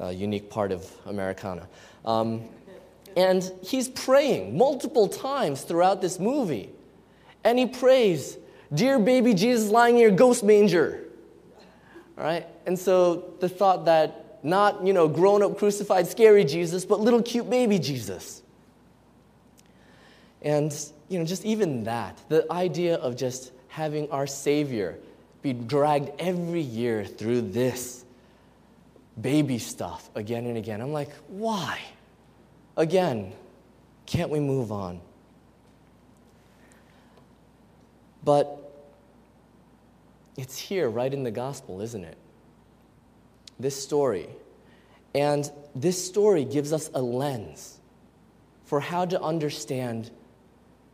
uh, 0.00 0.10
unique 0.10 0.48
part 0.48 0.70
of 0.70 0.88
Americana. 1.06 1.66
Um, 2.04 2.42
and 3.16 3.50
he's 3.60 3.88
praying 3.88 4.56
multiple 4.56 5.08
times 5.08 5.62
throughout 5.62 6.00
this 6.00 6.20
movie. 6.20 6.70
And 7.42 7.58
he 7.58 7.66
prays, 7.66 8.38
Dear 8.72 9.00
baby 9.00 9.34
Jesus 9.34 9.68
lying 9.68 9.96
in 9.96 10.00
your 10.00 10.12
ghost 10.12 10.44
manger. 10.44 11.02
All 12.16 12.22
right? 12.22 12.46
And 12.66 12.78
so 12.78 13.34
the 13.40 13.48
thought 13.48 13.84
that 13.86 14.40
not, 14.42 14.84
you 14.84 14.92
know, 14.92 15.08
grown 15.08 15.42
up, 15.42 15.58
crucified, 15.58 16.06
scary 16.06 16.44
Jesus, 16.44 16.84
but 16.84 17.00
little 17.00 17.22
cute 17.22 17.48
baby 17.48 17.78
Jesus. 17.78 18.42
And, 20.42 20.74
you 21.08 21.18
know, 21.18 21.24
just 21.24 21.44
even 21.44 21.84
that, 21.84 22.18
the 22.28 22.50
idea 22.50 22.96
of 22.96 23.16
just 23.16 23.52
having 23.68 24.10
our 24.10 24.26
Savior 24.26 24.98
be 25.40 25.52
dragged 25.52 26.10
every 26.18 26.60
year 26.60 27.04
through 27.04 27.42
this 27.42 28.04
baby 29.20 29.58
stuff 29.58 30.10
again 30.14 30.46
and 30.46 30.56
again. 30.56 30.80
I'm 30.80 30.92
like, 30.92 31.10
why? 31.28 31.80
Again, 32.76 33.32
can't 34.06 34.30
we 34.30 34.40
move 34.40 34.72
on? 34.72 35.00
But 38.24 38.58
it's 40.36 40.58
here, 40.58 40.88
right 40.88 41.12
in 41.12 41.22
the 41.22 41.30
gospel, 41.30 41.80
isn't 41.80 42.04
it? 42.04 42.16
This 43.58 43.80
story. 43.80 44.28
And 45.14 45.50
this 45.74 46.04
story 46.04 46.44
gives 46.44 46.72
us 46.72 46.90
a 46.94 47.02
lens 47.02 47.78
for 48.64 48.80
how 48.80 49.04
to 49.04 49.20
understand 49.20 50.10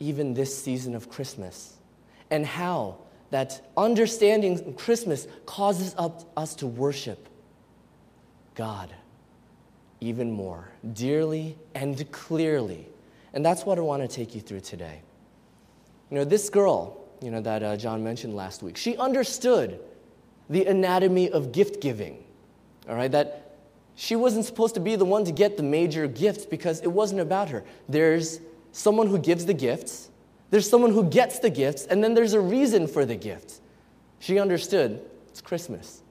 even 0.01 0.35
this 0.35 0.57
season 0.57 0.95
of 0.95 1.09
Christmas 1.09 1.75
and 2.31 2.45
how 2.45 2.99
that 3.31 3.71
understanding 3.77 4.75
Christmas 4.75 5.27
causes 5.47 5.95
us 5.97 6.55
to 6.57 6.67
worship 6.67 7.29
God 8.55 8.93
even 10.01 10.31
more, 10.31 10.69
dearly 10.93 11.57
and 11.75 12.11
clearly. 12.13 12.89
And 13.33 13.45
that's 13.45 13.65
what 13.65 13.79
I 13.79 13.83
want 13.83 14.03
to 14.03 14.09
take 14.09 14.35
you 14.35 14.41
through 14.41 14.61
today. 14.61 15.03
You 16.11 16.19
know, 16.19 16.25
this 16.25 16.49
girl, 16.49 17.05
you 17.21 17.31
know, 17.31 17.41
that 17.41 17.63
uh, 17.63 17.77
John 17.77 18.03
mentioned 18.03 18.35
last 18.35 18.63
week, 18.63 18.77
she 18.77 18.97
understood 18.97 19.81
the 20.49 20.65
anatomy 20.67 21.31
of 21.31 21.53
gift 21.53 21.81
giving, 21.81 22.25
all 22.89 22.95
right? 22.95 23.11
That 23.11 23.57
she 23.95 24.17
wasn't 24.17 24.45
supposed 24.45 24.75
to 24.75 24.81
be 24.81 24.97
the 24.97 25.05
one 25.05 25.25
to 25.25 25.33
get 25.33 25.57
the 25.57 25.63
major 25.63 26.07
gifts 26.07 26.47
because 26.47 26.81
it 26.81 26.89
wasn't 26.89 27.21
about 27.21 27.49
her. 27.51 27.65
There's 27.89 28.41
someone 28.73 29.09
who 29.09 29.19
gives 29.19 29.47
the 29.47 29.55
gifts, 29.55 30.09
there's 30.51 30.69
someone 30.69 30.93
who 30.93 31.05
gets 31.05 31.41
the 31.41 31.51
gifts, 31.51 31.85
and 31.87 32.03
then 32.03 32.15
there's 32.15 32.33
a 32.33 32.41
reason 32.41 32.87
for 32.87 33.05
the 33.05 33.17
gifts. 33.17 33.61
She 34.21 34.39
understood 34.39 35.03
it's 35.29 35.41
Christmas, 35.41 36.03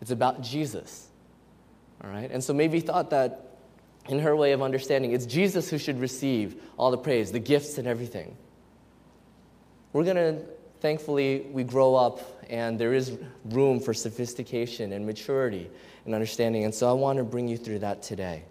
it's 0.00 0.10
about 0.10 0.42
Jesus. 0.42 1.08
All 2.02 2.10
right? 2.10 2.30
And 2.30 2.42
so 2.42 2.52
maybe 2.52 2.80
thought 2.80 3.10
that 3.10 3.58
in 4.08 4.18
her 4.20 4.36
way 4.36 4.52
of 4.52 4.62
understanding, 4.62 5.12
it's 5.12 5.26
Jesus 5.26 5.70
who 5.70 5.78
should 5.78 5.98
receive 5.98 6.60
all 6.76 6.90
the 6.90 6.98
praise, 6.98 7.32
the 7.32 7.40
gifts, 7.40 7.78
and 7.78 7.88
everything. 7.88 8.36
We're 9.92 10.04
going 10.04 10.16
to, 10.16 10.42
thankfully, 10.80 11.46
we 11.50 11.64
grow 11.64 11.94
up 11.94 12.20
and 12.48 12.78
there 12.78 12.92
is 12.92 13.18
room 13.46 13.80
for 13.80 13.94
sophistication 13.94 14.92
and 14.92 15.06
maturity 15.06 15.70
and 16.06 16.14
understanding. 16.14 16.64
And 16.64 16.74
so 16.74 16.88
I 16.88 16.92
want 16.92 17.18
to 17.18 17.24
bring 17.24 17.48
you 17.48 17.56
through 17.56 17.80
that 17.80 18.02
today. 18.02 18.44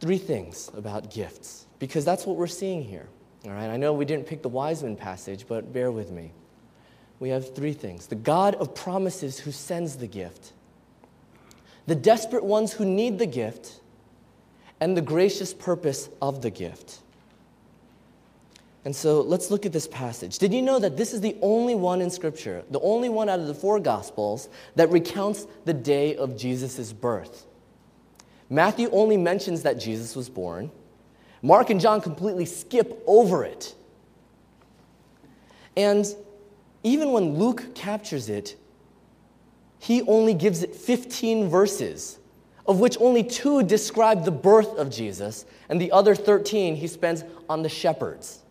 Three 0.00 0.18
things 0.18 0.70
about 0.76 1.10
gifts, 1.10 1.66
because 1.78 2.04
that's 2.04 2.26
what 2.26 2.36
we're 2.36 2.46
seeing 2.46 2.82
here. 2.82 3.08
All 3.44 3.52
right? 3.52 3.68
I 3.68 3.76
know 3.76 3.92
we 3.92 4.04
didn't 4.04 4.26
pick 4.26 4.42
the 4.42 4.48
wise 4.48 4.82
men 4.82 4.96
passage, 4.96 5.46
but 5.48 5.72
bear 5.72 5.90
with 5.90 6.10
me. 6.10 6.32
We 7.20 7.30
have 7.30 7.54
three 7.54 7.72
things 7.72 8.06
the 8.06 8.14
God 8.14 8.54
of 8.56 8.74
promises 8.74 9.40
who 9.40 9.50
sends 9.50 9.96
the 9.96 10.06
gift 10.06 10.52
the 11.88 11.94
desperate 11.94 12.44
ones 12.44 12.74
who 12.74 12.84
need 12.84 13.18
the 13.18 13.26
gift, 13.26 13.80
and 14.78 14.94
the 14.94 15.00
gracious 15.00 15.54
purpose 15.54 16.10
of 16.20 16.42
the 16.42 16.50
gift. 16.50 16.98
And 18.88 18.96
so 18.96 19.20
let's 19.20 19.50
look 19.50 19.66
at 19.66 19.72
this 19.74 19.86
passage. 19.86 20.38
Did 20.38 20.54
you 20.54 20.62
know 20.62 20.78
that 20.78 20.96
this 20.96 21.12
is 21.12 21.20
the 21.20 21.36
only 21.42 21.74
one 21.74 22.00
in 22.00 22.08
Scripture, 22.08 22.64
the 22.70 22.80
only 22.80 23.10
one 23.10 23.28
out 23.28 23.38
of 23.38 23.46
the 23.46 23.52
four 23.52 23.78
Gospels 23.78 24.48
that 24.76 24.88
recounts 24.88 25.46
the 25.66 25.74
day 25.74 26.16
of 26.16 26.38
Jesus' 26.38 26.90
birth? 26.94 27.44
Matthew 28.48 28.88
only 28.90 29.18
mentions 29.18 29.60
that 29.64 29.78
Jesus 29.78 30.16
was 30.16 30.30
born. 30.30 30.70
Mark 31.42 31.68
and 31.68 31.82
John 31.82 32.00
completely 32.00 32.46
skip 32.46 33.02
over 33.06 33.44
it. 33.44 33.74
And 35.76 36.06
even 36.82 37.12
when 37.12 37.34
Luke 37.34 37.74
captures 37.74 38.30
it, 38.30 38.56
he 39.78 40.00
only 40.04 40.32
gives 40.32 40.62
it 40.62 40.74
15 40.74 41.50
verses, 41.50 42.18
of 42.66 42.80
which 42.80 42.96
only 43.00 43.22
two 43.22 43.62
describe 43.64 44.24
the 44.24 44.30
birth 44.30 44.78
of 44.78 44.88
Jesus, 44.88 45.44
and 45.68 45.78
the 45.78 45.92
other 45.92 46.14
13 46.14 46.74
he 46.74 46.86
spends 46.86 47.22
on 47.50 47.60
the 47.60 47.68
shepherds. 47.68 48.44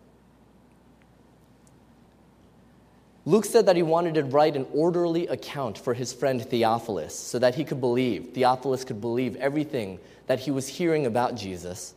Luke 3.28 3.44
said 3.44 3.66
that 3.66 3.76
he 3.76 3.82
wanted 3.82 4.14
to 4.14 4.24
write 4.24 4.56
an 4.56 4.66
orderly 4.72 5.26
account 5.26 5.76
for 5.76 5.92
his 5.92 6.14
friend 6.14 6.42
Theophilus 6.42 7.14
so 7.14 7.38
that 7.38 7.54
he 7.54 7.62
could 7.62 7.78
believe, 7.78 8.30
Theophilus 8.32 8.84
could 8.84 9.02
believe 9.02 9.36
everything 9.36 9.98
that 10.28 10.38
he 10.38 10.50
was 10.50 10.66
hearing 10.66 11.04
about 11.04 11.34
Jesus. 11.34 11.92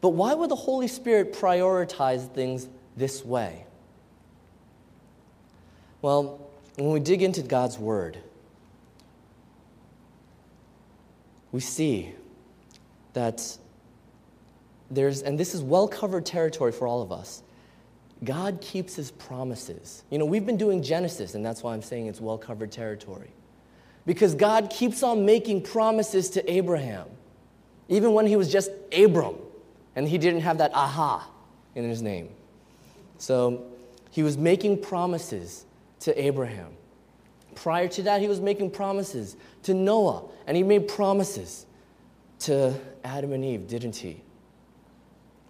But 0.00 0.08
why 0.08 0.34
would 0.34 0.50
the 0.50 0.56
Holy 0.56 0.88
Spirit 0.88 1.32
prioritize 1.32 2.28
things 2.28 2.66
this 2.96 3.24
way? 3.24 3.66
Well, 6.02 6.40
when 6.74 6.90
we 6.90 6.98
dig 6.98 7.22
into 7.22 7.42
God's 7.42 7.78
Word, 7.78 8.18
we 11.52 11.60
see 11.60 12.14
that 13.12 13.58
there's, 14.90 15.22
and 15.22 15.38
this 15.38 15.54
is 15.54 15.62
well 15.62 15.86
covered 15.86 16.26
territory 16.26 16.72
for 16.72 16.88
all 16.88 17.00
of 17.00 17.12
us. 17.12 17.44
God 18.24 18.60
keeps 18.60 18.94
his 18.94 19.10
promises. 19.10 20.04
You 20.10 20.18
know, 20.18 20.24
we've 20.24 20.46
been 20.46 20.56
doing 20.56 20.82
Genesis, 20.82 21.34
and 21.34 21.44
that's 21.44 21.62
why 21.62 21.74
I'm 21.74 21.82
saying 21.82 22.06
it's 22.06 22.20
well 22.20 22.38
covered 22.38 22.70
territory. 22.70 23.30
Because 24.06 24.34
God 24.34 24.70
keeps 24.70 25.02
on 25.02 25.24
making 25.24 25.62
promises 25.62 26.30
to 26.30 26.52
Abraham, 26.52 27.06
even 27.88 28.12
when 28.12 28.26
he 28.26 28.36
was 28.36 28.50
just 28.50 28.70
Abram, 28.96 29.36
and 29.96 30.08
he 30.08 30.18
didn't 30.18 30.40
have 30.40 30.58
that 30.58 30.72
aha 30.74 31.28
in 31.74 31.88
his 31.88 32.02
name. 32.02 32.28
So 33.18 33.64
he 34.10 34.22
was 34.22 34.36
making 34.36 34.82
promises 34.82 35.64
to 36.00 36.20
Abraham. 36.20 36.72
Prior 37.54 37.88
to 37.88 38.02
that, 38.02 38.20
he 38.20 38.28
was 38.28 38.40
making 38.40 38.70
promises 38.70 39.36
to 39.64 39.74
Noah, 39.74 40.24
and 40.46 40.56
he 40.56 40.62
made 40.62 40.88
promises 40.88 41.66
to 42.40 42.74
Adam 43.04 43.32
and 43.32 43.44
Eve, 43.44 43.68
didn't 43.68 43.96
he? 43.96 44.20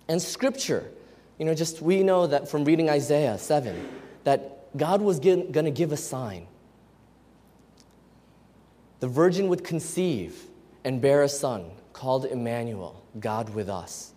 And 0.09 0.21
scripture, 0.21 0.91
you 1.43 1.47
know, 1.47 1.57
just 1.57 1.83
we 1.83 2.05
know 2.05 2.29
that 2.29 2.49
from 2.49 2.65
reading 2.65 2.89
Isaiah 2.89 3.37
7 3.37 3.89
that 4.23 4.79
God 4.79 5.03
was 5.03 5.19
going 5.19 5.53
to 5.53 5.71
give 5.73 5.91
a 5.91 5.97
sign. 5.97 6.47
The 9.01 9.09
virgin 9.09 9.49
would 9.49 9.65
conceive 9.65 10.41
and 10.85 11.01
bear 11.01 11.25
a 11.25 11.29
son 11.29 11.73
called 11.93 12.27
Emmanuel, 12.27 13.05
God 13.19 13.57
with 13.57 13.69
us. 13.69 14.13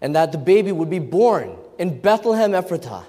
And 0.00 0.16
that 0.16 0.32
the 0.32 0.38
baby 0.38 0.72
would 0.72 0.90
be 0.90 0.98
born 0.98 1.56
in 1.78 2.00
Bethlehem 2.00 2.50
Ephratah 2.50 3.04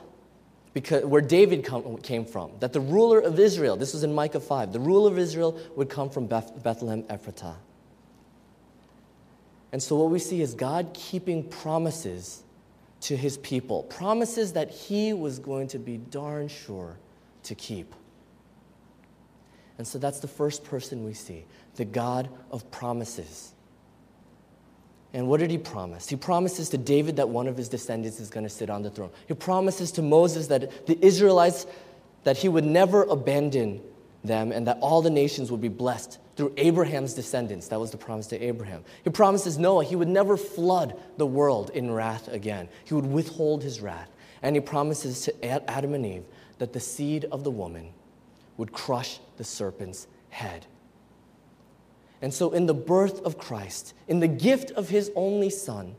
because, 0.75 1.03
where 1.05 1.23
David 1.23 1.65
come, 1.65 1.97
came 1.97 2.23
from, 2.23 2.51
that 2.59 2.71
the 2.71 2.81
ruler 2.81 3.19
of 3.19 3.39
Israel, 3.39 3.77
this 3.77 3.93
was 3.93 4.03
in 4.03 4.13
Micah 4.13 4.39
5, 4.39 4.73
the 4.73 4.79
ruler 4.79 5.09
of 5.09 5.17
Israel 5.17 5.59
would 5.75 5.89
come 5.89 6.11
from 6.11 6.27
Beth, 6.27 6.61
Bethlehem 6.61 7.01
Ephratah. 7.05 7.55
And 9.71 9.81
so 9.81 9.95
what 9.95 10.11
we 10.11 10.19
see 10.19 10.43
is 10.43 10.53
God 10.53 10.91
keeping 10.93 11.43
promises 11.43 12.43
to 13.01 13.15
his 13.15 13.37
people, 13.37 13.83
promises 13.83 14.53
that 14.53 14.69
he 14.69 15.13
was 15.13 15.39
going 15.39 15.67
to 15.69 15.79
be 15.79 15.97
darn 15.97 16.47
sure 16.47 16.97
to 17.43 17.55
keep. 17.55 17.93
And 19.77 19.87
so 19.87 19.97
that's 19.97 20.19
the 20.19 20.27
first 20.27 20.63
person 20.65 21.05
we 21.05 21.13
see, 21.13 21.45
the 21.75 21.85
God 21.85 22.29
of 22.51 22.69
promises. 22.71 23.53
And 25.13 25.27
what 25.27 25.39
did 25.39 25.49
he 25.49 25.57
promise? 25.57 26.07
He 26.07 26.15
promises 26.15 26.69
to 26.69 26.77
David 26.77 27.15
that 27.15 27.29
one 27.29 27.47
of 27.47 27.57
his 27.57 27.69
descendants 27.69 28.19
is 28.19 28.29
going 28.29 28.43
to 28.43 28.49
sit 28.49 28.69
on 28.69 28.83
the 28.83 28.89
throne. 28.89 29.09
He 29.27 29.33
promises 29.33 29.91
to 29.93 30.01
Moses 30.01 30.47
that 30.47 30.85
the 30.85 31.03
Israelites 31.03 31.65
that 32.25 32.37
he 32.37 32.49
would 32.49 32.65
never 32.65 33.03
abandon 33.03 33.81
them 34.23 34.51
and 34.51 34.67
that 34.67 34.77
all 34.81 35.01
the 35.01 35.09
nations 35.09 35.49
would 35.49 35.61
be 35.61 35.69
blessed 35.69 36.19
through 36.39 36.53
Abraham's 36.55 37.13
descendants. 37.13 37.67
That 37.67 37.81
was 37.81 37.91
the 37.91 37.97
promise 37.97 38.27
to 38.27 38.41
Abraham. 38.41 38.85
He 39.03 39.09
promises 39.09 39.57
Noah 39.57 39.83
he 39.83 39.97
would 39.97 40.07
never 40.07 40.37
flood 40.37 40.97
the 41.17 41.25
world 41.25 41.69
in 41.71 41.91
wrath 41.91 42.29
again. 42.29 42.69
He 42.85 42.93
would 42.93 43.05
withhold 43.05 43.61
his 43.61 43.81
wrath. 43.81 44.09
And 44.41 44.55
he 44.55 44.61
promises 44.61 45.19
to 45.23 45.45
Adam 45.69 45.93
and 45.93 46.05
Eve 46.05 46.23
that 46.59 46.71
the 46.71 46.79
seed 46.79 47.25
of 47.25 47.43
the 47.43 47.51
woman 47.51 47.89
would 48.55 48.71
crush 48.71 49.19
the 49.35 49.43
serpent's 49.43 50.07
head. 50.29 50.65
And 52.21 52.33
so, 52.33 52.51
in 52.51 52.67
the 52.67 52.73
birth 52.73 53.21
of 53.23 53.37
Christ, 53.37 53.93
in 54.07 54.21
the 54.21 54.27
gift 54.29 54.71
of 54.71 54.87
his 54.87 55.11
only 55.17 55.49
Son, 55.49 55.93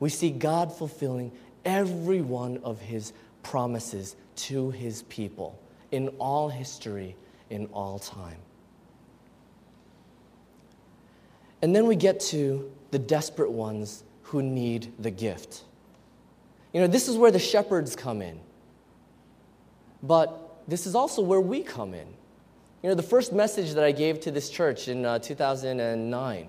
we 0.00 0.08
see 0.08 0.30
God 0.30 0.72
fulfilling 0.74 1.32
every 1.66 2.22
one 2.22 2.60
of 2.64 2.80
his 2.80 3.12
promises 3.42 4.16
to 4.36 4.70
his 4.70 5.02
people 5.02 5.60
in 5.92 6.08
all 6.18 6.48
history, 6.48 7.14
in 7.50 7.66
all 7.66 7.98
time. 7.98 8.38
And 11.64 11.74
then 11.74 11.86
we 11.86 11.96
get 11.96 12.20
to 12.20 12.70
the 12.90 12.98
desperate 12.98 13.50
ones 13.50 14.04
who 14.24 14.42
need 14.42 14.92
the 14.98 15.10
gift. 15.10 15.62
You 16.74 16.82
know, 16.82 16.86
this 16.86 17.08
is 17.08 17.16
where 17.16 17.30
the 17.30 17.38
shepherds 17.38 17.96
come 17.96 18.20
in. 18.20 18.38
But 20.02 20.58
this 20.68 20.86
is 20.86 20.94
also 20.94 21.22
where 21.22 21.40
we 21.40 21.62
come 21.62 21.94
in. 21.94 22.06
You 22.82 22.90
know, 22.90 22.94
the 22.94 23.02
first 23.02 23.32
message 23.32 23.72
that 23.72 23.82
I 23.82 23.92
gave 23.92 24.20
to 24.20 24.30
this 24.30 24.50
church 24.50 24.88
in 24.88 25.06
uh, 25.06 25.20
2009 25.20 26.48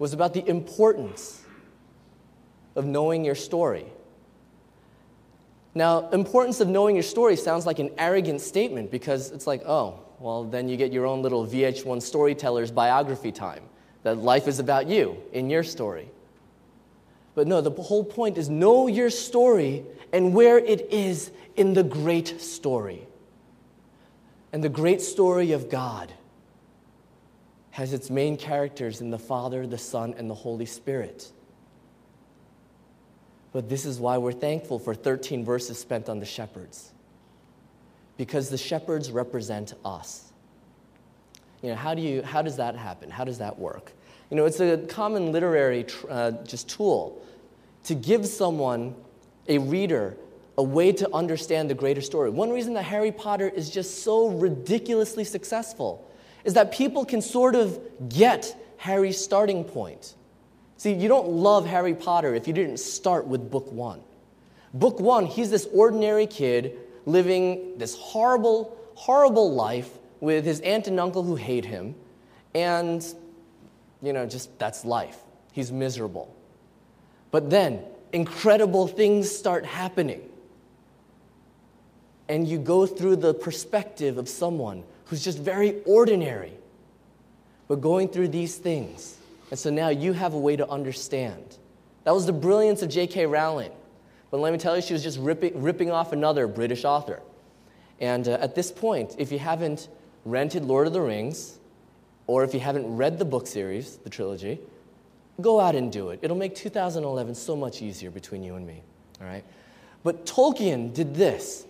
was 0.00 0.12
about 0.12 0.34
the 0.34 0.44
importance 0.48 1.40
of 2.74 2.84
knowing 2.84 3.24
your 3.24 3.36
story. 3.36 3.86
Now, 5.76 6.08
importance 6.10 6.58
of 6.58 6.66
knowing 6.66 6.96
your 6.96 7.04
story 7.04 7.36
sounds 7.36 7.64
like 7.64 7.78
an 7.78 7.90
arrogant 7.96 8.40
statement 8.40 8.90
because 8.90 9.30
it's 9.30 9.46
like, 9.46 9.62
oh, 9.66 10.00
well, 10.18 10.42
then 10.42 10.68
you 10.68 10.76
get 10.76 10.92
your 10.92 11.06
own 11.06 11.22
little 11.22 11.46
VH1 11.46 12.02
storyteller's 12.02 12.72
biography 12.72 13.30
time, 13.30 13.62
that 14.08 14.22
life 14.22 14.48
is 14.48 14.58
about 14.58 14.88
you 14.88 15.16
in 15.32 15.50
your 15.50 15.62
story. 15.62 16.08
But 17.34 17.46
no, 17.46 17.60
the 17.60 17.70
whole 17.70 18.04
point 18.04 18.38
is 18.38 18.48
know 18.48 18.86
your 18.86 19.10
story 19.10 19.84
and 20.12 20.34
where 20.34 20.58
it 20.58 20.88
is 20.90 21.30
in 21.56 21.74
the 21.74 21.84
great 21.84 22.40
story. 22.40 23.06
And 24.52 24.64
the 24.64 24.68
great 24.68 25.02
story 25.02 25.52
of 25.52 25.68
God 25.68 26.12
has 27.70 27.92
its 27.92 28.08
main 28.08 28.36
characters 28.36 29.00
in 29.00 29.10
the 29.10 29.18
Father, 29.18 29.66
the 29.66 29.78
Son, 29.78 30.14
and 30.16 30.28
the 30.28 30.34
Holy 30.34 30.66
Spirit. 30.66 31.30
But 33.52 33.68
this 33.68 33.84
is 33.84 34.00
why 34.00 34.18
we're 34.18 34.32
thankful 34.32 34.78
for 34.78 34.94
13 34.94 35.44
verses 35.44 35.78
spent 35.78 36.08
on 36.08 36.18
the 36.18 36.26
shepherds. 36.26 36.92
Because 38.16 38.48
the 38.48 38.58
shepherds 38.58 39.12
represent 39.12 39.74
us. 39.84 40.32
You 41.62 41.70
know, 41.70 41.76
how, 41.76 41.94
do 41.94 42.02
you, 42.02 42.22
how 42.22 42.42
does 42.42 42.56
that 42.56 42.74
happen? 42.76 43.10
How 43.10 43.24
does 43.24 43.38
that 43.38 43.58
work? 43.58 43.92
You 44.30 44.36
know, 44.36 44.44
it's 44.44 44.60
a 44.60 44.78
common 44.88 45.32
literary 45.32 45.86
uh, 46.08 46.32
just 46.44 46.68
tool 46.68 47.24
to 47.84 47.94
give 47.94 48.26
someone, 48.26 48.94
a 49.48 49.58
reader, 49.58 50.16
a 50.58 50.62
way 50.62 50.92
to 50.92 51.08
understand 51.14 51.70
the 51.70 51.74
greater 51.74 52.00
story. 52.02 52.30
One 52.30 52.50
reason 52.50 52.74
that 52.74 52.82
Harry 52.82 53.12
Potter 53.12 53.48
is 53.48 53.70
just 53.70 54.02
so 54.02 54.28
ridiculously 54.28 55.24
successful 55.24 56.10
is 56.44 56.54
that 56.54 56.72
people 56.72 57.04
can 57.04 57.22
sort 57.22 57.54
of 57.54 57.80
get 58.08 58.54
Harry's 58.76 59.18
starting 59.22 59.64
point. 59.64 60.14
See, 60.76 60.92
you 60.92 61.08
don't 61.08 61.28
love 61.28 61.66
Harry 61.66 61.94
Potter 61.94 62.34
if 62.34 62.46
you 62.46 62.52
didn't 62.52 62.78
start 62.78 63.26
with 63.26 63.50
book 63.50 63.72
one. 63.72 64.02
Book 64.74 65.00
one, 65.00 65.26
he's 65.26 65.50
this 65.50 65.66
ordinary 65.72 66.26
kid 66.26 66.76
living 67.06 67.78
this 67.78 67.96
horrible, 67.96 68.76
horrible 68.94 69.52
life 69.54 69.90
with 70.20 70.44
his 70.44 70.60
aunt 70.60 70.86
and 70.86 71.00
uncle 71.00 71.22
who 71.22 71.36
hate 71.36 71.64
him. 71.64 71.94
And, 72.54 73.04
you 74.02 74.12
know, 74.12 74.26
just 74.26 74.58
that's 74.58 74.84
life. 74.84 75.18
He's 75.52 75.72
miserable. 75.72 76.34
But 77.30 77.50
then, 77.50 77.82
incredible 78.12 78.86
things 78.86 79.30
start 79.30 79.66
happening 79.66 80.28
and 82.28 82.46
you 82.46 82.58
go 82.58 82.86
through 82.86 83.16
the 83.16 83.34
perspective 83.34 84.18
of 84.18 84.28
someone 84.28 84.84
who's 85.06 85.24
just 85.24 85.38
very 85.38 85.82
ordinary, 85.84 86.52
but 87.66 87.80
going 87.80 88.08
through 88.08 88.28
these 88.28 88.56
things. 88.56 89.16
And 89.50 89.58
so 89.58 89.70
now 89.70 89.88
you 89.88 90.12
have 90.12 90.34
a 90.34 90.38
way 90.38 90.56
to 90.56 90.68
understand. 90.68 91.56
That 92.04 92.14
was 92.14 92.26
the 92.26 92.32
brilliance 92.32 92.82
of 92.82 92.90
J.K. 92.90 93.26
Rowling. 93.26 93.72
But 94.30 94.40
let 94.40 94.52
me 94.52 94.58
tell 94.58 94.76
you, 94.76 94.82
she 94.82 94.92
was 94.92 95.02
just 95.02 95.18
ripping, 95.18 95.62
ripping 95.62 95.90
off 95.90 96.12
another 96.12 96.46
British 96.46 96.84
author. 96.84 97.22
And 97.98 98.28
uh, 98.28 98.32
at 98.32 98.54
this 98.54 98.70
point, 98.70 99.16
if 99.18 99.32
you 99.32 99.38
haven't 99.38 99.88
rented 100.26 100.64
Lord 100.64 100.86
of 100.86 100.92
the 100.92 101.00
Rings, 101.00 101.57
or 102.28 102.44
if 102.44 102.54
you 102.54 102.60
haven't 102.60 102.86
read 102.96 103.18
the 103.18 103.24
book 103.24 103.48
series, 103.48 103.96
the 103.96 104.10
trilogy, 104.10 104.60
go 105.40 105.58
out 105.58 105.74
and 105.74 105.90
do 105.90 106.10
it. 106.10 106.20
It'll 106.22 106.36
make 106.36 106.54
2011 106.54 107.34
so 107.34 107.56
much 107.56 107.82
easier 107.82 108.12
between 108.12 108.44
you 108.44 108.54
and 108.54 108.64
me. 108.64 108.82
All 109.20 109.26
right? 109.26 109.44
But 110.04 110.24
Tolkien 110.26 110.94
did 110.94 111.16
this 111.16 111.66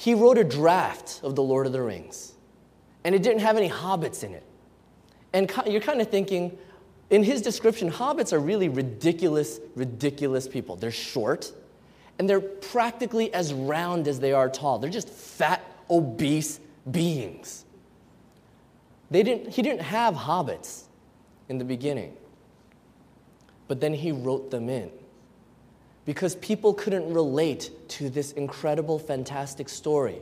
he 0.00 0.14
wrote 0.14 0.38
a 0.38 0.44
draft 0.44 1.20
of 1.22 1.36
The 1.36 1.42
Lord 1.42 1.66
of 1.66 1.72
the 1.72 1.82
Rings, 1.82 2.32
and 3.04 3.14
it 3.14 3.22
didn't 3.22 3.40
have 3.40 3.58
any 3.58 3.68
hobbits 3.68 4.24
in 4.24 4.32
it. 4.32 4.42
And 5.34 5.52
you're 5.66 5.82
kind 5.82 6.00
of 6.00 6.08
thinking, 6.08 6.56
in 7.10 7.22
his 7.22 7.42
description, 7.42 7.90
hobbits 7.90 8.32
are 8.32 8.38
really 8.38 8.70
ridiculous, 8.70 9.60
ridiculous 9.74 10.48
people. 10.48 10.76
They're 10.76 10.90
short, 10.90 11.52
and 12.18 12.26
they're 12.26 12.40
practically 12.40 13.30
as 13.34 13.52
round 13.52 14.08
as 14.08 14.20
they 14.20 14.32
are 14.32 14.48
tall. 14.48 14.78
They're 14.78 14.88
just 14.88 15.10
fat, 15.10 15.62
obese 15.90 16.60
beings. 16.90 17.66
They 19.10 19.22
didn't, 19.22 19.50
he 19.50 19.62
didn't 19.62 19.82
have 19.82 20.14
hobbits 20.14 20.84
in 21.48 21.58
the 21.58 21.64
beginning, 21.64 22.16
but 23.66 23.80
then 23.80 23.92
he 23.92 24.12
wrote 24.12 24.50
them 24.50 24.68
in 24.68 24.90
because 26.04 26.36
people 26.36 26.74
couldn't 26.74 27.12
relate 27.12 27.70
to 27.88 28.08
this 28.08 28.32
incredible, 28.32 28.98
fantastic 28.98 29.68
story 29.68 30.18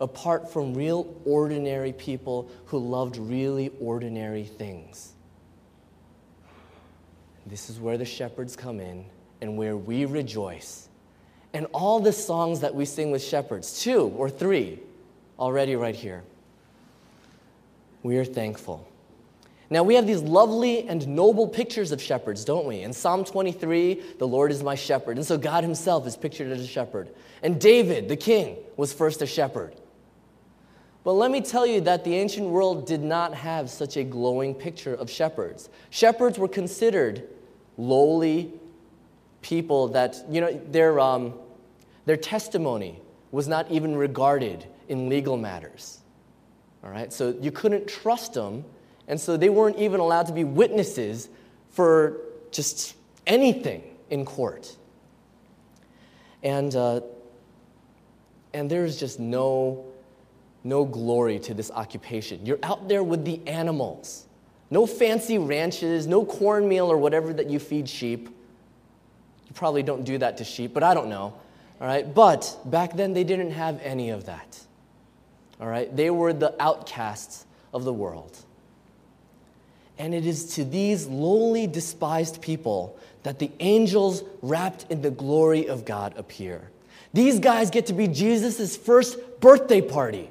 apart 0.00 0.52
from 0.52 0.74
real 0.74 1.14
ordinary 1.24 1.92
people 1.92 2.50
who 2.66 2.78
loved 2.78 3.16
really 3.16 3.72
ordinary 3.80 4.44
things. 4.44 5.12
This 7.46 7.70
is 7.70 7.80
where 7.80 7.96
the 7.96 8.04
shepherds 8.04 8.56
come 8.56 8.80
in 8.80 9.04
and 9.40 9.56
where 9.56 9.76
we 9.76 10.04
rejoice. 10.04 10.88
And 11.52 11.66
all 11.72 12.00
the 12.00 12.12
songs 12.12 12.60
that 12.60 12.74
we 12.74 12.84
sing 12.84 13.10
with 13.10 13.22
shepherds, 13.22 13.80
two 13.80 14.12
or 14.16 14.28
three 14.28 14.80
already 15.38 15.76
right 15.76 15.94
here, 15.94 16.24
we 18.06 18.18
are 18.18 18.24
thankful. 18.24 18.88
Now, 19.68 19.82
we 19.82 19.96
have 19.96 20.06
these 20.06 20.22
lovely 20.22 20.86
and 20.88 21.06
noble 21.08 21.48
pictures 21.48 21.90
of 21.90 22.00
shepherds, 22.00 22.44
don't 22.44 22.66
we? 22.66 22.82
In 22.82 22.92
Psalm 22.92 23.24
23, 23.24 24.00
the 24.18 24.28
Lord 24.28 24.52
is 24.52 24.62
my 24.62 24.76
shepherd. 24.76 25.16
And 25.16 25.26
so 25.26 25.36
God 25.36 25.64
himself 25.64 26.06
is 26.06 26.16
pictured 26.16 26.52
as 26.52 26.60
a 26.60 26.66
shepherd. 26.66 27.10
And 27.42 27.60
David, 27.60 28.08
the 28.08 28.16
king, 28.16 28.58
was 28.76 28.92
first 28.92 29.22
a 29.22 29.26
shepherd. 29.26 29.74
But 31.02 31.14
let 31.14 31.32
me 31.32 31.40
tell 31.40 31.66
you 31.66 31.80
that 31.82 32.04
the 32.04 32.14
ancient 32.14 32.46
world 32.48 32.86
did 32.86 33.02
not 33.02 33.34
have 33.34 33.68
such 33.68 33.96
a 33.96 34.04
glowing 34.04 34.54
picture 34.54 34.94
of 34.94 35.10
shepherds. 35.10 35.68
Shepherds 35.90 36.38
were 36.38 36.48
considered 36.48 37.24
lowly 37.76 38.52
people 39.42 39.88
that, 39.88 40.16
you 40.30 40.40
know, 40.40 40.60
their, 40.70 41.00
um, 41.00 41.34
their 42.04 42.16
testimony 42.16 43.00
was 43.32 43.48
not 43.48 43.68
even 43.70 43.96
regarded 43.96 44.64
in 44.88 45.08
legal 45.08 45.36
matters. 45.36 46.02
All 46.86 46.92
right? 46.92 47.12
So 47.12 47.34
you 47.40 47.50
couldn't 47.50 47.88
trust 47.88 48.34
them 48.34 48.64
and 49.08 49.20
so 49.20 49.36
they 49.36 49.48
weren't 49.48 49.78
even 49.78 49.98
allowed 49.98 50.26
to 50.26 50.32
be 50.32 50.44
witnesses 50.44 51.28
for 51.70 52.20
just 52.52 52.94
anything 53.26 53.82
in 54.08 54.24
court. 54.24 54.76
And, 56.44 56.74
uh, 56.76 57.00
and 58.54 58.70
there's 58.70 59.00
just 59.00 59.18
no, 59.18 59.84
no 60.62 60.84
glory 60.84 61.40
to 61.40 61.54
this 61.54 61.72
occupation. 61.72 62.46
You're 62.46 62.60
out 62.62 62.88
there 62.88 63.02
with 63.02 63.24
the 63.24 63.40
animals. 63.48 64.26
No 64.70 64.86
fancy 64.86 65.38
ranches, 65.38 66.06
no 66.06 66.24
cornmeal 66.24 66.90
or 66.90 66.98
whatever 66.98 67.32
that 67.32 67.50
you 67.50 67.58
feed 67.58 67.88
sheep. 67.88 68.28
You 68.28 69.54
probably 69.54 69.82
don't 69.82 70.04
do 70.04 70.18
that 70.18 70.36
to 70.38 70.44
sheep, 70.44 70.72
but 70.72 70.84
I 70.84 70.94
don't 70.94 71.08
know. 71.08 71.34
All 71.80 71.86
right? 71.86 72.14
But 72.14 72.56
back 72.64 72.94
then, 72.94 73.12
they 73.12 73.24
didn't 73.24 73.52
have 73.52 73.80
any 73.82 74.10
of 74.10 74.26
that. 74.26 74.65
All 75.60 75.68
right? 75.68 75.94
They 75.94 76.10
were 76.10 76.32
the 76.32 76.54
outcasts 76.60 77.46
of 77.72 77.84
the 77.84 77.92
world. 77.92 78.36
And 79.98 80.14
it 80.14 80.26
is 80.26 80.54
to 80.56 80.64
these 80.64 81.06
lowly, 81.06 81.66
despised 81.66 82.42
people 82.42 82.98
that 83.22 83.38
the 83.38 83.50
angels 83.60 84.22
wrapped 84.42 84.86
in 84.90 85.02
the 85.02 85.10
glory 85.10 85.68
of 85.68 85.84
God 85.84 86.14
appear. 86.16 86.70
These 87.12 87.40
guys 87.40 87.70
get 87.70 87.86
to 87.86 87.94
be 87.94 88.08
Jesus' 88.08 88.76
first 88.76 89.18
birthday 89.40 89.80
party. 89.80 90.30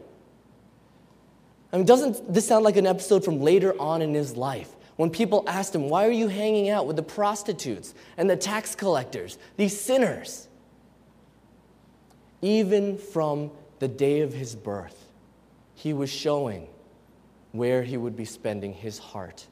I 1.73 1.77
mean, 1.77 1.85
doesn't 1.85 2.31
this 2.33 2.47
sound 2.47 2.63
like 2.63 2.77
an 2.77 2.85
episode 2.85 3.25
from 3.25 3.41
later 3.41 3.75
on 3.79 4.01
in 4.01 4.13
his 4.13 4.37
life? 4.37 4.69
When 4.95 5.09
people 5.09 5.43
asked 5.47 5.75
him, 5.75 5.89
Why 5.89 6.07
are 6.07 6.11
you 6.11 6.27
hanging 6.27 6.69
out 6.69 6.87
with 6.87 6.95
the 6.95 7.03
prostitutes 7.03 7.93
and 8.17 8.29
the 8.29 8.37
tax 8.37 8.75
collectors, 8.75 9.37
these 9.57 9.77
sinners? 9.79 10.47
Even 12.41 12.97
from 12.97 13.51
the 13.79 13.87
day 13.87 14.21
of 14.21 14.31
his 14.33 14.55
birth, 14.55 15.04
he 15.75 15.93
was 15.93 16.09
showing 16.09 16.67
where 17.51 17.83
he 17.83 17.97
would 17.97 18.15
be 18.15 18.25
spending 18.25 18.73
his 18.73 18.97
heart 18.97 19.45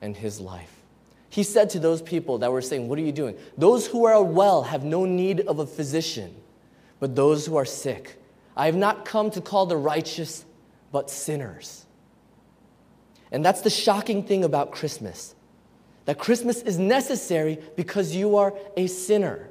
and 0.00 0.16
his 0.16 0.40
life. 0.40 0.82
He 1.28 1.42
said 1.42 1.70
to 1.70 1.78
those 1.78 2.02
people 2.02 2.38
that 2.38 2.52
were 2.52 2.62
saying, 2.62 2.88
What 2.88 2.98
are 2.98 3.02
you 3.02 3.12
doing? 3.12 3.36
Those 3.56 3.86
who 3.86 4.04
are 4.04 4.22
well 4.22 4.62
have 4.62 4.84
no 4.84 5.04
need 5.04 5.40
of 5.40 5.58
a 5.58 5.66
physician, 5.66 6.34
but 7.00 7.16
those 7.16 7.46
who 7.46 7.56
are 7.56 7.64
sick. 7.64 8.22
I 8.56 8.66
have 8.66 8.76
not 8.76 9.04
come 9.04 9.30
to 9.30 9.40
call 9.40 9.66
the 9.66 9.76
righteous, 9.76 10.44
but 10.92 11.10
sinners. 11.10 11.86
And 13.30 13.42
that's 13.42 13.62
the 13.62 13.70
shocking 13.70 14.24
thing 14.24 14.44
about 14.44 14.72
Christmas 14.72 15.34
that 16.04 16.18
Christmas 16.18 16.62
is 16.62 16.78
necessary 16.78 17.58
because 17.76 18.14
you 18.14 18.36
are 18.36 18.54
a 18.76 18.86
sinner. 18.88 19.48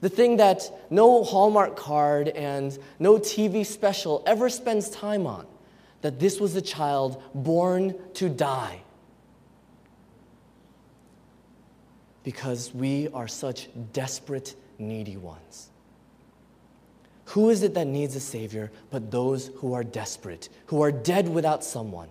The 0.00 0.08
thing 0.08 0.38
that 0.38 0.70
no 0.90 1.24
Hallmark 1.24 1.76
card 1.76 2.28
and 2.28 2.76
no 2.98 3.18
TV 3.18 3.64
special 3.66 4.22
ever 4.26 4.48
spends 4.48 4.88
time 4.90 5.26
on 5.26 5.46
that 6.00 6.18
this 6.18 6.40
was 6.40 6.56
a 6.56 6.62
child 6.62 7.22
born 7.34 7.94
to 8.14 8.28
die. 8.28 8.80
Because 12.22 12.74
we 12.74 13.08
are 13.08 13.28
such 13.28 13.68
desperate, 13.92 14.54
needy 14.78 15.16
ones. 15.16 15.68
Who 17.26 17.50
is 17.50 17.62
it 17.62 17.74
that 17.74 17.86
needs 17.86 18.16
a 18.16 18.20
Savior 18.20 18.72
but 18.90 19.10
those 19.10 19.48
who 19.56 19.74
are 19.74 19.84
desperate, 19.84 20.48
who 20.66 20.82
are 20.82 20.90
dead 20.90 21.28
without 21.28 21.62
someone? 21.62 22.08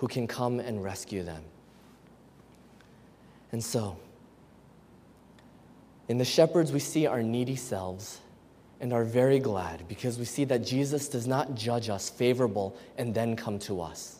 who 0.00 0.08
can 0.08 0.26
come 0.26 0.60
and 0.60 0.82
rescue 0.82 1.22
them. 1.22 1.42
And 3.52 3.62
so, 3.62 3.98
in 6.10 6.18
the 6.18 6.24
shepherds, 6.24 6.72
we 6.72 6.80
see 6.80 7.06
our 7.06 7.22
needy 7.22 7.54
selves 7.54 8.18
and 8.80 8.92
are 8.92 9.04
very 9.04 9.38
glad 9.38 9.86
because 9.86 10.18
we 10.18 10.24
see 10.24 10.42
that 10.42 10.66
Jesus 10.66 11.08
does 11.08 11.28
not 11.28 11.54
judge 11.54 11.88
us 11.88 12.10
favorable 12.10 12.76
and 12.98 13.14
then 13.14 13.36
come 13.36 13.60
to 13.60 13.80
us. 13.80 14.18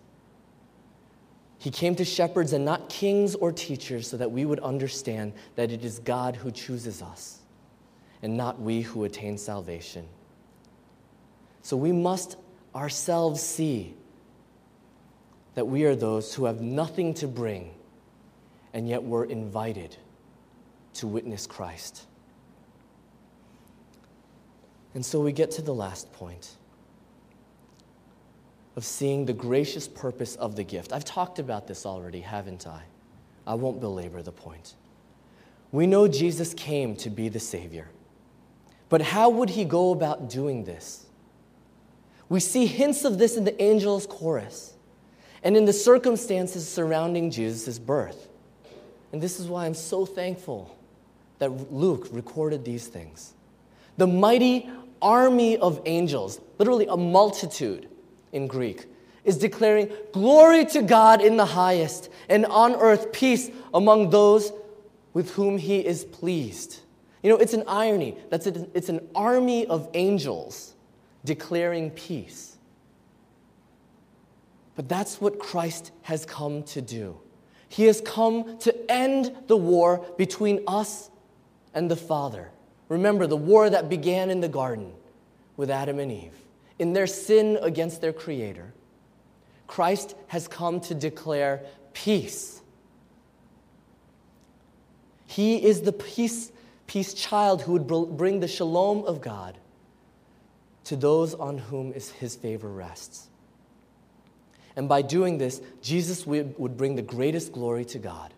He 1.58 1.68
came 1.68 1.96
to 1.96 2.04
shepherds 2.04 2.52
and 2.52 2.64
not 2.64 2.88
kings 2.90 3.34
or 3.34 3.50
teachers 3.50 4.06
so 4.06 4.16
that 4.18 4.30
we 4.30 4.44
would 4.44 4.60
understand 4.60 5.32
that 5.56 5.72
it 5.72 5.84
is 5.84 5.98
God 5.98 6.36
who 6.36 6.52
chooses 6.52 7.02
us 7.02 7.40
and 8.22 8.36
not 8.36 8.60
we 8.60 8.82
who 8.82 9.02
attain 9.02 9.36
salvation. 9.36 10.06
So 11.62 11.76
we 11.76 11.90
must 11.90 12.36
ourselves 12.72 13.42
see 13.42 13.96
that 15.56 15.66
we 15.66 15.82
are 15.86 15.96
those 15.96 16.34
who 16.36 16.44
have 16.44 16.60
nothing 16.60 17.14
to 17.14 17.26
bring, 17.26 17.74
and 18.72 18.88
yet 18.88 19.02
we're 19.02 19.24
invited 19.24 19.96
to 20.94 21.06
witness 21.06 21.46
Christ. 21.46 22.06
And 24.94 25.04
so 25.04 25.20
we 25.20 25.32
get 25.32 25.50
to 25.52 25.62
the 25.62 25.74
last 25.74 26.12
point 26.12 26.56
of 28.76 28.84
seeing 28.84 29.26
the 29.26 29.32
gracious 29.32 29.86
purpose 29.86 30.36
of 30.36 30.56
the 30.56 30.64
gift. 30.64 30.92
I've 30.92 31.04
talked 31.04 31.38
about 31.38 31.66
this 31.66 31.86
already, 31.86 32.20
haven't 32.20 32.66
I? 32.66 32.82
I 33.46 33.54
won't 33.54 33.80
belabor 33.80 34.22
the 34.22 34.32
point. 34.32 34.74
We 35.72 35.86
know 35.86 36.08
Jesus 36.08 36.54
came 36.54 36.96
to 36.96 37.10
be 37.10 37.28
the 37.28 37.40
Savior. 37.40 37.88
But 38.88 39.02
how 39.02 39.30
would 39.30 39.50
he 39.50 39.64
go 39.64 39.92
about 39.92 40.28
doing 40.28 40.64
this? 40.64 41.06
We 42.28 42.40
see 42.40 42.66
hints 42.66 43.04
of 43.04 43.18
this 43.18 43.36
in 43.36 43.44
the 43.44 43.60
angel's 43.60 44.06
chorus 44.06 44.74
and 45.42 45.56
in 45.56 45.64
the 45.64 45.72
circumstances 45.72 46.68
surrounding 46.68 47.30
Jesus' 47.30 47.78
birth. 47.78 48.28
And 49.12 49.20
this 49.20 49.40
is 49.40 49.46
why 49.46 49.66
I'm 49.66 49.74
so 49.74 50.04
thankful 50.04 50.76
that 51.40 51.72
Luke 51.72 52.08
recorded 52.12 52.64
these 52.64 52.86
things. 52.86 53.34
The 53.96 54.06
mighty 54.06 54.70
army 55.02 55.56
of 55.58 55.82
angels, 55.84 56.40
literally 56.58 56.86
a 56.86 56.96
multitude 56.96 57.88
in 58.32 58.46
Greek, 58.46 58.86
is 59.24 59.36
declaring, 59.36 59.90
Glory 60.12 60.64
to 60.66 60.82
God 60.82 61.20
in 61.20 61.36
the 61.36 61.44
highest, 61.44 62.08
and 62.28 62.46
on 62.46 62.76
earth 62.76 63.12
peace 63.12 63.50
among 63.74 64.10
those 64.10 64.52
with 65.12 65.32
whom 65.32 65.58
he 65.58 65.84
is 65.84 66.04
pleased. 66.04 66.80
You 67.22 67.30
know, 67.30 67.36
it's 67.36 67.52
an 67.52 67.64
irony. 67.66 68.16
That's 68.30 68.46
it's 68.46 68.88
an 68.88 69.06
army 69.14 69.66
of 69.66 69.88
angels 69.94 70.74
declaring 71.24 71.90
peace. 71.90 72.56
But 74.76 74.88
that's 74.88 75.20
what 75.20 75.38
Christ 75.38 75.92
has 76.02 76.24
come 76.24 76.62
to 76.64 76.80
do. 76.80 77.18
He 77.68 77.84
has 77.84 78.00
come 78.00 78.58
to 78.58 78.90
end 78.90 79.36
the 79.46 79.56
war 79.56 80.04
between 80.16 80.64
us 80.66 81.09
and 81.74 81.90
the 81.90 81.96
Father. 81.96 82.50
Remember 82.88 83.26
the 83.26 83.36
war 83.36 83.70
that 83.70 83.88
began 83.88 84.30
in 84.30 84.40
the 84.40 84.48
garden 84.48 84.92
with 85.56 85.70
Adam 85.70 85.98
and 85.98 86.10
Eve 86.10 86.34
in 86.78 86.94
their 86.94 87.06
sin 87.06 87.58
against 87.60 88.00
their 88.00 88.12
Creator. 88.12 88.72
Christ 89.66 90.16
has 90.28 90.48
come 90.48 90.80
to 90.80 90.94
declare 90.94 91.62
peace. 91.92 92.60
He 95.26 95.62
is 95.62 95.82
the 95.82 95.92
peace, 95.92 96.50
peace 96.86 97.14
child 97.14 97.62
who 97.62 97.72
would 97.74 98.16
bring 98.16 98.40
the 98.40 98.48
shalom 98.48 99.04
of 99.04 99.20
God 99.20 99.58
to 100.84 100.96
those 100.96 101.34
on 101.34 101.58
whom 101.58 101.92
his 101.92 102.34
favor 102.34 102.68
rests. 102.68 103.28
And 104.74 104.88
by 104.88 105.02
doing 105.02 105.38
this, 105.38 105.60
Jesus 105.82 106.26
would 106.26 106.76
bring 106.76 106.96
the 106.96 107.02
greatest 107.02 107.52
glory 107.52 107.84
to 107.84 107.98
God 107.98 108.32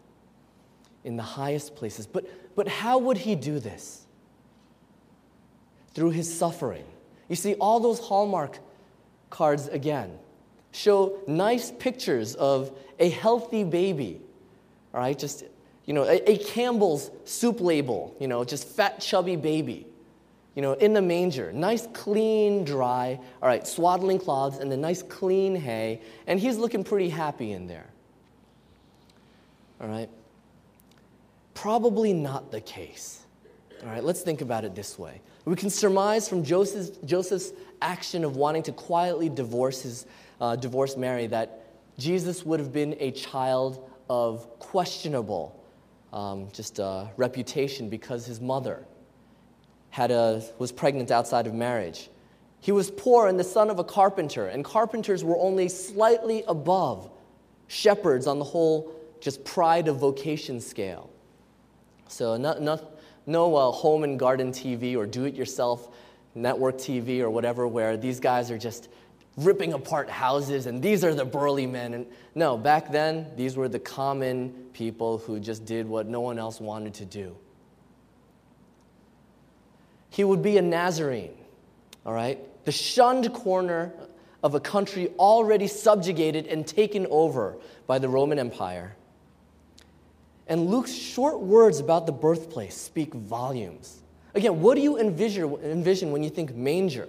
in 1.04 1.16
the 1.16 1.22
highest 1.22 1.74
places. 1.74 2.06
But, 2.06 2.26
but 2.54 2.68
how 2.68 2.98
would 2.98 3.18
he 3.18 3.34
do 3.34 3.58
this? 3.58 4.06
Through 5.94 6.10
his 6.10 6.32
suffering. 6.32 6.84
You 7.28 7.36
see, 7.36 7.54
all 7.54 7.80
those 7.80 7.98
Hallmark 7.98 8.58
cards 9.30 9.68
again 9.68 10.18
show 10.72 11.18
nice 11.26 11.70
pictures 11.70 12.34
of 12.34 12.76
a 12.98 13.08
healthy 13.10 13.64
baby, 13.64 14.20
all 14.94 15.00
right? 15.00 15.18
Just, 15.18 15.44
you 15.84 15.92
know, 15.92 16.04
a, 16.04 16.30
a 16.30 16.38
Campbell's 16.38 17.10
soup 17.24 17.60
label, 17.60 18.16
you 18.18 18.28
know, 18.28 18.44
just 18.44 18.66
fat, 18.68 19.00
chubby 19.00 19.36
baby 19.36 19.86
you 20.54 20.60
know, 20.60 20.74
in 20.74 20.92
the 20.92 21.00
manger, 21.00 21.50
nice, 21.52 21.86
clean, 21.94 22.64
dry, 22.64 23.18
all 23.40 23.48
right, 23.48 23.66
swaddling 23.66 24.18
cloths 24.18 24.58
and 24.58 24.70
the 24.70 24.76
nice, 24.76 25.02
clean 25.02 25.54
hay, 25.54 26.00
and 26.26 26.38
he's 26.38 26.58
looking 26.58 26.84
pretty 26.84 27.08
happy 27.08 27.52
in 27.52 27.66
there. 27.66 27.86
All 29.80 29.88
right? 29.88 30.10
Probably 31.54 32.12
not 32.12 32.50
the 32.50 32.60
case. 32.60 33.20
All 33.82 33.88
right, 33.88 34.04
let's 34.04 34.22
think 34.22 34.40
about 34.40 34.64
it 34.64 34.74
this 34.74 34.98
way. 34.98 35.20
We 35.44 35.56
can 35.56 35.70
surmise 35.70 36.28
from 36.28 36.44
Joseph's, 36.44 36.96
Joseph's 37.04 37.52
action 37.80 38.24
of 38.24 38.36
wanting 38.36 38.62
to 38.64 38.72
quietly 38.72 39.28
divorce, 39.28 39.82
his, 39.82 40.06
uh, 40.40 40.56
divorce 40.56 40.96
Mary 40.96 41.26
that 41.28 41.64
Jesus 41.98 42.44
would 42.44 42.60
have 42.60 42.72
been 42.72 42.96
a 43.00 43.10
child 43.10 43.90
of 44.08 44.58
questionable 44.58 45.60
um, 46.12 46.48
just 46.52 46.78
uh, 46.78 47.06
reputation 47.16 47.88
because 47.88 48.24
his 48.24 48.40
mother 48.40 48.86
had 49.90 50.10
a, 50.10 50.42
was 50.58 50.72
pregnant 50.72 51.10
outside 51.10 51.46
of 51.46 51.54
marriage. 51.54 52.08
He 52.60 52.70
was 52.70 52.90
poor 52.90 53.26
and 53.26 53.38
the 53.38 53.44
son 53.44 53.68
of 53.68 53.78
a 53.78 53.84
carpenter, 53.84 54.46
and 54.46 54.64
carpenters 54.64 55.24
were 55.24 55.36
only 55.38 55.68
slightly 55.68 56.44
above 56.46 57.10
shepherds 57.66 58.26
on 58.26 58.38
the 58.38 58.44
whole 58.44 58.94
just 59.20 59.44
pride 59.44 59.88
of 59.88 59.96
vocation 59.96 60.60
scale. 60.60 61.10
So, 62.12 62.36
not, 62.36 62.62
not, 62.62 62.84
no 63.26 63.54
uh, 63.54 63.70
home 63.70 64.04
and 64.04 64.18
garden 64.18 64.52
TV 64.52 64.96
or 64.96 65.06
do 65.06 65.24
it 65.24 65.34
yourself 65.34 65.88
network 66.34 66.76
TV 66.76 67.20
or 67.20 67.30
whatever, 67.30 67.66
where 67.66 67.96
these 67.96 68.20
guys 68.20 68.50
are 68.50 68.58
just 68.58 68.88
ripping 69.36 69.72
apart 69.72 70.10
houses 70.10 70.66
and 70.66 70.82
these 70.82 71.04
are 71.04 71.14
the 71.14 71.24
burly 71.24 71.66
men. 71.66 71.94
And 71.94 72.06
no, 72.34 72.56
back 72.56 72.90
then, 72.90 73.26
these 73.36 73.56
were 73.56 73.68
the 73.68 73.78
common 73.78 74.50
people 74.72 75.18
who 75.18 75.40
just 75.40 75.64
did 75.64 75.86
what 75.86 76.06
no 76.06 76.20
one 76.20 76.38
else 76.38 76.60
wanted 76.60 76.94
to 76.94 77.04
do 77.04 77.36
he 80.12 80.24
would 80.24 80.42
be 80.42 80.58
a 80.58 80.62
Nazarene, 80.62 81.34
all 82.04 82.12
right? 82.12 82.38
The 82.66 82.72
shunned 82.72 83.32
corner 83.32 83.94
of 84.42 84.54
a 84.54 84.60
country 84.60 85.08
already 85.18 85.66
subjugated 85.66 86.46
and 86.46 86.66
taken 86.66 87.06
over 87.06 87.56
by 87.86 87.98
the 87.98 88.10
Roman 88.10 88.38
Empire. 88.38 88.94
And 90.46 90.66
Luke's 90.66 90.92
short 90.92 91.40
words 91.40 91.78
about 91.78 92.06
the 92.06 92.12
birthplace 92.12 92.76
speak 92.76 93.14
volumes. 93.14 94.02
Again, 94.34 94.60
what 94.60 94.74
do 94.74 94.80
you 94.80 94.98
envision, 94.98 96.10
when 96.10 96.22
you 96.22 96.30
think 96.30 96.54
manger? 96.54 97.08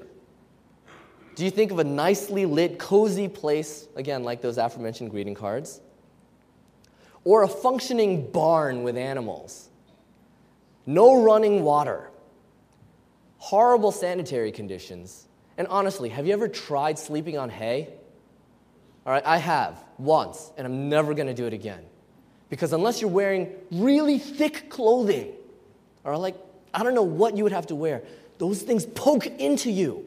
Do 1.35 1.43
you 1.43 1.51
think 1.51 1.71
of 1.71 1.79
a 1.79 1.83
nicely 1.83 2.45
lit, 2.45 2.77
cozy 2.77 3.27
place, 3.27 3.87
again, 3.95 4.23
like 4.23 4.41
those 4.41 4.57
aforementioned 4.57 5.09
greeting 5.09 5.33
cards? 5.33 5.81
Or 7.23 7.43
a 7.43 7.47
functioning 7.47 8.29
barn 8.29 8.83
with 8.83 8.97
animals? 8.97 9.69
No 10.85 11.23
running 11.23 11.63
water, 11.63 12.11
horrible 13.37 13.91
sanitary 13.91 14.51
conditions. 14.51 15.27
And 15.57 15.67
honestly, 15.69 16.09
have 16.09 16.27
you 16.27 16.33
ever 16.33 16.47
tried 16.47 16.99
sleeping 16.99 17.37
on 17.37 17.49
hay? 17.49 17.87
All 19.05 19.13
right, 19.13 19.25
I 19.25 19.37
have 19.37 19.83
once, 19.97 20.51
and 20.57 20.67
I'm 20.67 20.89
never 20.89 21.13
gonna 21.13 21.33
do 21.33 21.45
it 21.45 21.53
again. 21.53 21.83
Because 22.53 22.71
unless 22.71 23.01
you're 23.01 23.09
wearing 23.09 23.51
really 23.71 24.19
thick 24.19 24.69
clothing, 24.69 25.33
or 26.03 26.15
like, 26.15 26.35
I 26.71 26.83
don't 26.83 26.93
know 26.93 27.01
what 27.01 27.35
you 27.35 27.41
would 27.41 27.51
have 27.51 27.65
to 27.65 27.75
wear, 27.75 28.03
those 28.37 28.61
things 28.61 28.85
poke 28.85 29.25
into 29.25 29.71
you. 29.71 30.05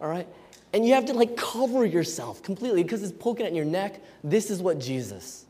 All 0.00 0.06
right? 0.08 0.28
And 0.72 0.86
you 0.86 0.94
have 0.94 1.06
to 1.06 1.14
like 1.14 1.36
cover 1.36 1.84
yourself 1.84 2.44
completely 2.44 2.84
because 2.84 3.02
it's 3.02 3.10
poking 3.10 3.44
at 3.44 3.56
your 3.56 3.64
neck. 3.64 4.00
This 4.22 4.50
is 4.50 4.62
what 4.62 4.78
Jesus 4.78 5.46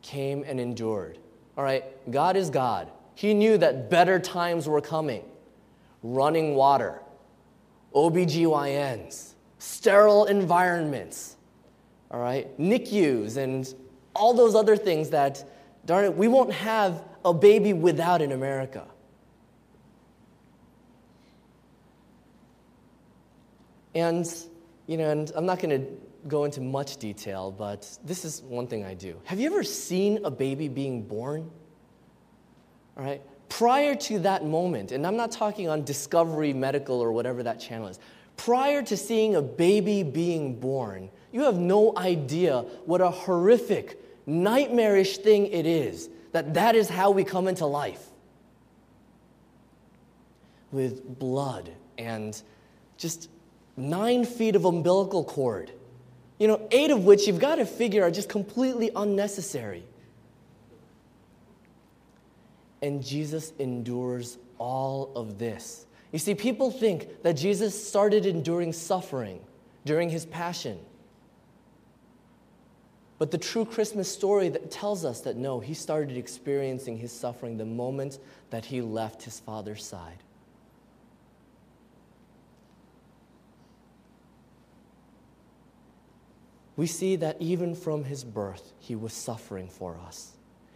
came 0.00 0.42
and 0.46 0.58
endured. 0.58 1.18
All 1.58 1.64
right? 1.64 1.84
God 2.10 2.34
is 2.34 2.48
God. 2.48 2.90
He 3.14 3.34
knew 3.34 3.58
that 3.58 3.90
better 3.90 4.18
times 4.18 4.66
were 4.66 4.80
coming. 4.80 5.22
Running 6.02 6.54
water, 6.54 7.02
OBGYNs, 7.94 9.34
sterile 9.58 10.24
environments, 10.24 11.36
all 12.10 12.20
right? 12.20 12.58
NICUs 12.58 13.36
and 13.36 13.74
all 14.14 14.34
those 14.34 14.54
other 14.54 14.76
things 14.76 15.10
that, 15.10 15.44
darn 15.84 16.04
it, 16.04 16.16
we 16.16 16.28
won't 16.28 16.52
have 16.52 17.02
a 17.24 17.32
baby 17.34 17.72
without 17.72 18.22
in 18.22 18.32
America. 18.32 18.86
And, 23.94 24.26
you 24.86 24.96
know, 24.96 25.10
and 25.10 25.30
I'm 25.36 25.46
not 25.46 25.60
going 25.60 25.80
to 25.80 25.86
go 26.26 26.44
into 26.44 26.60
much 26.60 26.96
detail, 26.96 27.50
but 27.50 27.98
this 28.04 28.24
is 28.24 28.42
one 28.42 28.66
thing 28.66 28.84
I 28.84 28.94
do. 28.94 29.20
Have 29.24 29.38
you 29.38 29.46
ever 29.46 29.62
seen 29.62 30.24
a 30.24 30.30
baby 30.30 30.68
being 30.68 31.02
born? 31.02 31.50
All 32.96 33.04
right? 33.04 33.22
Prior 33.48 33.94
to 33.94 34.18
that 34.20 34.44
moment, 34.44 34.90
and 34.90 35.06
I'm 35.06 35.16
not 35.16 35.30
talking 35.30 35.68
on 35.68 35.84
Discovery 35.84 36.52
Medical 36.52 37.00
or 37.00 37.12
whatever 37.12 37.42
that 37.42 37.60
channel 37.60 37.88
is, 37.88 37.98
prior 38.36 38.82
to 38.82 38.96
seeing 38.96 39.36
a 39.36 39.42
baby 39.42 40.02
being 40.02 40.58
born, 40.58 41.10
you 41.30 41.42
have 41.42 41.58
no 41.58 41.96
idea 41.96 42.60
what 42.84 43.00
a 43.00 43.10
horrific, 43.10 44.00
nightmarish 44.26 45.18
thing 45.18 45.46
it 45.46 45.66
is 45.66 46.08
that 46.32 46.54
that 46.54 46.74
is 46.74 46.88
how 46.88 47.10
we 47.10 47.24
come 47.24 47.46
into 47.48 47.66
life. 47.66 48.02
With 50.72 51.18
blood 51.18 51.70
and 51.96 52.40
just 52.96 53.28
nine 53.76 54.24
feet 54.24 54.56
of 54.56 54.64
umbilical 54.64 55.24
cord. 55.24 55.70
You 56.38 56.48
know, 56.48 56.66
eight 56.72 56.90
of 56.90 57.04
which 57.04 57.26
you've 57.26 57.38
got 57.38 57.56
to 57.56 57.66
figure 57.66 58.02
are 58.02 58.10
just 58.10 58.28
completely 58.28 58.90
unnecessary. 58.94 59.84
And 62.82 63.02
Jesus 63.02 63.52
endures 63.58 64.38
all 64.58 65.12
of 65.14 65.38
this. 65.38 65.86
You 66.12 66.18
see, 66.18 66.34
people 66.34 66.70
think 66.70 67.22
that 67.22 67.34
Jesus 67.34 67.88
started 67.88 68.26
enduring 68.26 68.72
suffering 68.72 69.40
during 69.84 70.08
his 70.10 70.26
passion. 70.26 70.78
But 73.24 73.30
the 73.30 73.38
true 73.38 73.64
Christmas 73.64 74.06
story 74.12 74.50
that 74.50 74.70
tells 74.70 75.02
us 75.02 75.22
that 75.22 75.38
no, 75.38 75.58
he 75.58 75.72
started 75.72 76.18
experiencing 76.18 76.98
his 76.98 77.10
suffering 77.10 77.56
the 77.56 77.64
moment 77.64 78.18
that 78.50 78.66
he 78.66 78.82
left 78.82 79.22
his 79.22 79.40
father's 79.40 79.82
side. 79.82 80.18
we 86.76 86.86
see 86.86 87.16
that 87.16 87.38
even 87.40 87.74
from 87.74 88.04
his 88.04 88.24
birth, 88.24 88.74
he 88.78 88.94
was 88.94 89.14
suffering 89.14 89.68
for 89.68 89.96
us. 90.06 90.32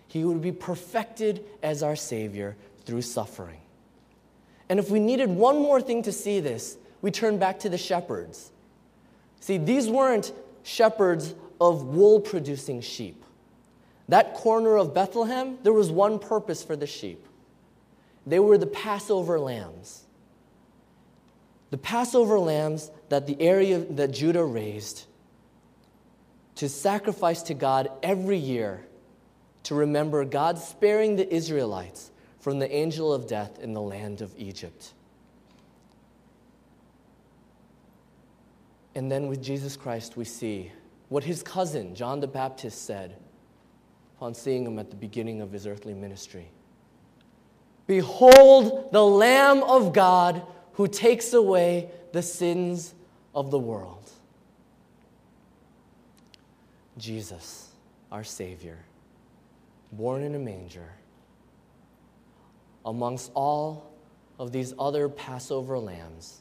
He 0.06 0.24
would 0.24 0.40
be 0.40 0.52
perfected 0.52 1.44
as 1.62 1.82
our 1.82 1.96
Savior 1.96 2.56
through 2.86 3.02
suffering. 3.02 3.60
And 4.70 4.78
if 4.78 4.88
we 4.88 5.00
needed 5.00 5.28
one 5.28 5.56
more 5.56 5.82
thing 5.82 6.02
to 6.04 6.12
see 6.12 6.40
this, 6.40 6.78
we 7.02 7.10
turn 7.10 7.36
back 7.36 7.58
to 7.58 7.68
the 7.68 7.76
shepherds. 7.76 8.52
See, 9.38 9.58
these 9.58 9.90
weren't 9.90 10.32
shepherds 10.62 11.34
of 11.60 11.84
wool 11.84 12.20
producing 12.20 12.80
sheep. 12.80 13.24
That 14.08 14.34
corner 14.34 14.76
of 14.76 14.94
Bethlehem, 14.94 15.58
there 15.62 15.72
was 15.72 15.90
one 15.90 16.18
purpose 16.18 16.62
for 16.62 16.76
the 16.76 16.86
sheep 16.86 17.24
they 18.28 18.38
were 18.38 18.58
the 18.58 18.66
Passover 18.66 19.40
lambs. 19.40 20.04
The 21.70 21.78
Passover 21.78 22.38
lambs 22.38 22.90
that 23.08 23.26
the 23.26 23.40
area 23.40 23.78
that 23.78 24.10
Judah 24.10 24.44
raised 24.44 25.06
to 26.56 26.68
sacrifice 26.68 27.42
to 27.44 27.54
God 27.54 27.90
every 28.02 28.36
year 28.36 28.84
to 29.64 29.74
remember 29.74 30.24
God 30.26 30.58
sparing 30.58 31.16
the 31.16 31.32
Israelites 31.32 32.10
from 32.40 32.58
the 32.58 32.70
angel 32.70 33.12
of 33.14 33.26
death 33.26 33.58
in 33.60 33.72
the 33.72 33.80
land 33.80 34.20
of 34.20 34.34
Egypt. 34.36 34.92
And 38.94 39.10
then 39.10 39.28
with 39.28 39.42
Jesus 39.42 39.76
Christ, 39.76 40.16
we 40.16 40.24
see 40.24 40.72
what 41.08 41.24
his 41.24 41.42
cousin, 41.42 41.94
John 41.94 42.20
the 42.20 42.26
Baptist, 42.26 42.84
said 42.84 43.16
upon 44.16 44.34
seeing 44.34 44.66
him 44.66 44.78
at 44.78 44.90
the 44.90 44.96
beginning 44.96 45.40
of 45.40 45.52
his 45.52 45.66
earthly 45.66 45.94
ministry 45.94 46.48
Behold 47.86 48.92
the 48.92 49.04
Lamb 49.04 49.62
of 49.62 49.92
God 49.94 50.42
who 50.74 50.86
takes 50.86 51.32
away 51.32 51.90
the 52.12 52.22
sins 52.22 52.94
of 53.34 53.50
the 53.50 53.58
world. 53.58 54.10
Jesus, 56.98 57.70
our 58.12 58.24
Savior, 58.24 58.78
born 59.92 60.22
in 60.22 60.34
a 60.34 60.38
manger, 60.38 60.92
amongst 62.84 63.30
all 63.34 63.90
of 64.38 64.52
these 64.52 64.74
other 64.78 65.08
Passover 65.08 65.78
lambs, 65.78 66.40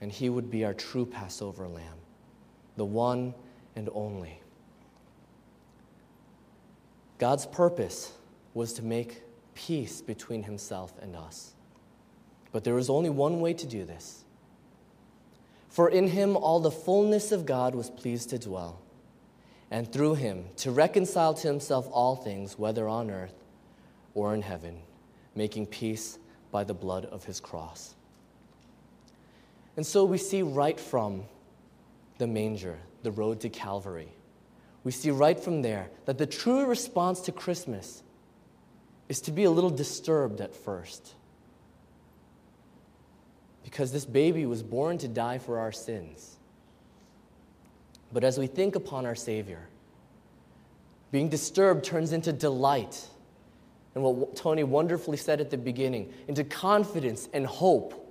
and 0.00 0.10
he 0.10 0.30
would 0.30 0.50
be 0.50 0.64
our 0.64 0.74
true 0.74 1.04
Passover 1.04 1.68
lamb, 1.68 1.97
the 2.78 2.84
one 2.84 3.34
and 3.76 3.90
only. 3.92 4.40
God's 7.18 7.46
purpose 7.46 8.12
was 8.54 8.72
to 8.74 8.82
make 8.82 9.22
peace 9.54 10.00
between 10.00 10.44
himself 10.44 10.94
and 11.02 11.16
us. 11.16 11.52
But 12.52 12.64
there 12.64 12.74
was 12.74 12.88
only 12.88 13.10
one 13.10 13.40
way 13.40 13.52
to 13.54 13.66
do 13.66 13.84
this. 13.84 14.24
For 15.68 15.88
in 15.90 16.08
him 16.08 16.36
all 16.36 16.60
the 16.60 16.70
fullness 16.70 17.30
of 17.32 17.44
God 17.44 17.74
was 17.74 17.90
pleased 17.90 18.30
to 18.30 18.38
dwell 18.38 18.80
and 19.70 19.92
through 19.92 20.14
him 20.14 20.46
to 20.56 20.70
reconcile 20.70 21.34
to 21.34 21.46
himself 21.46 21.88
all 21.92 22.16
things, 22.16 22.58
whether 22.58 22.88
on 22.88 23.10
earth 23.10 23.34
or 24.14 24.34
in 24.34 24.42
heaven, 24.42 24.78
making 25.34 25.66
peace 25.66 26.18
by 26.50 26.64
the 26.64 26.74
blood 26.74 27.04
of 27.04 27.24
his 27.24 27.38
cross. 27.38 27.94
And 29.76 29.86
so 29.86 30.04
we 30.04 30.18
see 30.18 30.42
right 30.42 30.80
from 30.80 31.24
the 32.18 32.26
manger, 32.26 32.78
the 33.02 33.10
road 33.10 33.40
to 33.40 33.48
Calvary, 33.48 34.12
we 34.84 34.92
see 34.92 35.10
right 35.10 35.38
from 35.38 35.62
there 35.62 35.90
that 36.04 36.18
the 36.18 36.26
true 36.26 36.66
response 36.66 37.20
to 37.22 37.32
Christmas 37.32 38.02
is 39.08 39.20
to 39.22 39.32
be 39.32 39.44
a 39.44 39.50
little 39.50 39.70
disturbed 39.70 40.40
at 40.40 40.54
first. 40.54 41.14
Because 43.64 43.92
this 43.92 44.04
baby 44.04 44.46
was 44.46 44.62
born 44.62 44.98
to 44.98 45.08
die 45.08 45.38
for 45.38 45.58
our 45.58 45.72
sins. 45.72 46.36
But 48.12 48.24
as 48.24 48.38
we 48.38 48.46
think 48.46 48.76
upon 48.76 49.04
our 49.04 49.14
Savior, 49.14 49.68
being 51.10 51.28
disturbed 51.28 51.84
turns 51.84 52.12
into 52.12 52.32
delight. 52.32 53.06
And 53.94 54.04
what 54.04 54.36
Tony 54.36 54.64
wonderfully 54.64 55.16
said 55.16 55.40
at 55.40 55.50
the 55.50 55.58
beginning, 55.58 56.12
into 56.28 56.44
confidence 56.44 57.28
and 57.32 57.46
hope. 57.46 58.07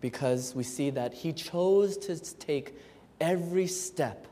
Because 0.00 0.54
we 0.54 0.62
see 0.62 0.90
that 0.90 1.12
he 1.12 1.32
chose 1.32 1.96
to 1.98 2.18
take 2.36 2.74
every 3.20 3.66
step 3.66 4.26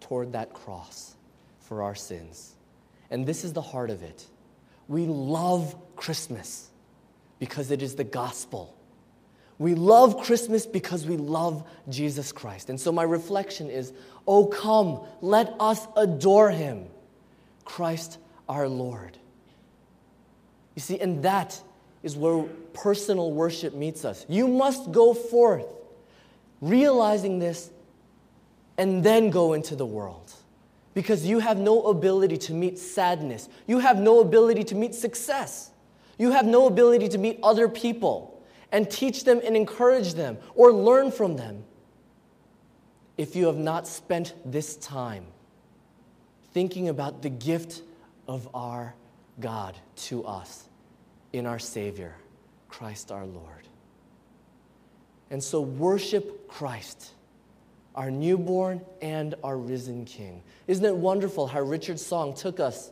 toward 0.00 0.32
that 0.32 0.52
cross 0.52 1.14
for 1.60 1.82
our 1.82 1.94
sins. 1.94 2.54
And 3.10 3.26
this 3.26 3.44
is 3.44 3.52
the 3.52 3.62
heart 3.62 3.90
of 3.90 4.02
it. 4.02 4.26
We 4.88 5.06
love 5.06 5.76
Christmas 5.96 6.70
because 7.38 7.70
it 7.70 7.82
is 7.82 7.94
the 7.94 8.04
gospel. 8.04 8.76
We 9.58 9.74
love 9.74 10.22
Christmas 10.22 10.66
because 10.66 11.06
we 11.06 11.16
love 11.16 11.64
Jesus 11.88 12.30
Christ. 12.30 12.68
And 12.68 12.80
so 12.80 12.92
my 12.92 13.02
reflection 13.02 13.70
is 13.70 13.92
oh, 14.26 14.46
come, 14.46 15.00
let 15.20 15.54
us 15.60 15.86
adore 15.96 16.50
him, 16.50 16.86
Christ 17.64 18.18
our 18.48 18.68
Lord. 18.68 19.16
You 20.74 20.82
see, 20.82 21.00
and 21.00 21.22
that 21.22 21.60
is 22.02 22.16
where 22.16 22.44
personal 22.72 23.32
worship 23.32 23.74
meets 23.74 24.04
us. 24.04 24.24
You 24.28 24.48
must 24.48 24.92
go 24.92 25.14
forth 25.14 25.66
realizing 26.60 27.38
this 27.38 27.70
and 28.78 29.02
then 29.02 29.30
go 29.30 29.52
into 29.54 29.76
the 29.76 29.86
world 29.86 30.32
because 30.94 31.26
you 31.26 31.38
have 31.40 31.58
no 31.58 31.82
ability 31.86 32.36
to 32.38 32.52
meet 32.52 32.78
sadness. 32.78 33.48
You 33.66 33.78
have 33.80 33.98
no 33.98 34.20
ability 34.20 34.64
to 34.64 34.74
meet 34.74 34.94
success. 34.94 35.70
You 36.18 36.30
have 36.32 36.46
no 36.46 36.66
ability 36.66 37.08
to 37.08 37.18
meet 37.18 37.38
other 37.42 37.68
people 37.68 38.42
and 38.72 38.90
teach 38.90 39.24
them 39.24 39.40
and 39.44 39.56
encourage 39.56 40.14
them 40.14 40.38
or 40.54 40.72
learn 40.72 41.10
from 41.10 41.36
them 41.36 41.64
if 43.16 43.36
you 43.36 43.46
have 43.46 43.58
not 43.58 43.86
spent 43.86 44.34
this 44.44 44.76
time 44.76 45.24
thinking 46.52 46.88
about 46.88 47.22
the 47.22 47.30
gift 47.30 47.82
of 48.26 48.48
our 48.54 48.94
God 49.40 49.76
to 49.96 50.24
us 50.24 50.65
in 51.38 51.46
our 51.46 51.58
Savior, 51.58 52.14
Christ 52.68 53.12
our 53.12 53.26
Lord. 53.26 53.68
And 55.30 55.42
so 55.42 55.60
worship 55.60 56.48
Christ 56.48 57.12
our 57.96 58.10
newborn 58.10 58.82
and 59.00 59.34
our 59.42 59.56
risen 59.56 60.04
King. 60.04 60.42
Isn't 60.66 60.84
it 60.84 60.94
wonderful 60.94 61.46
how 61.46 61.60
Richard's 61.60 62.04
song 62.04 62.34
took 62.34 62.60
us 62.60 62.90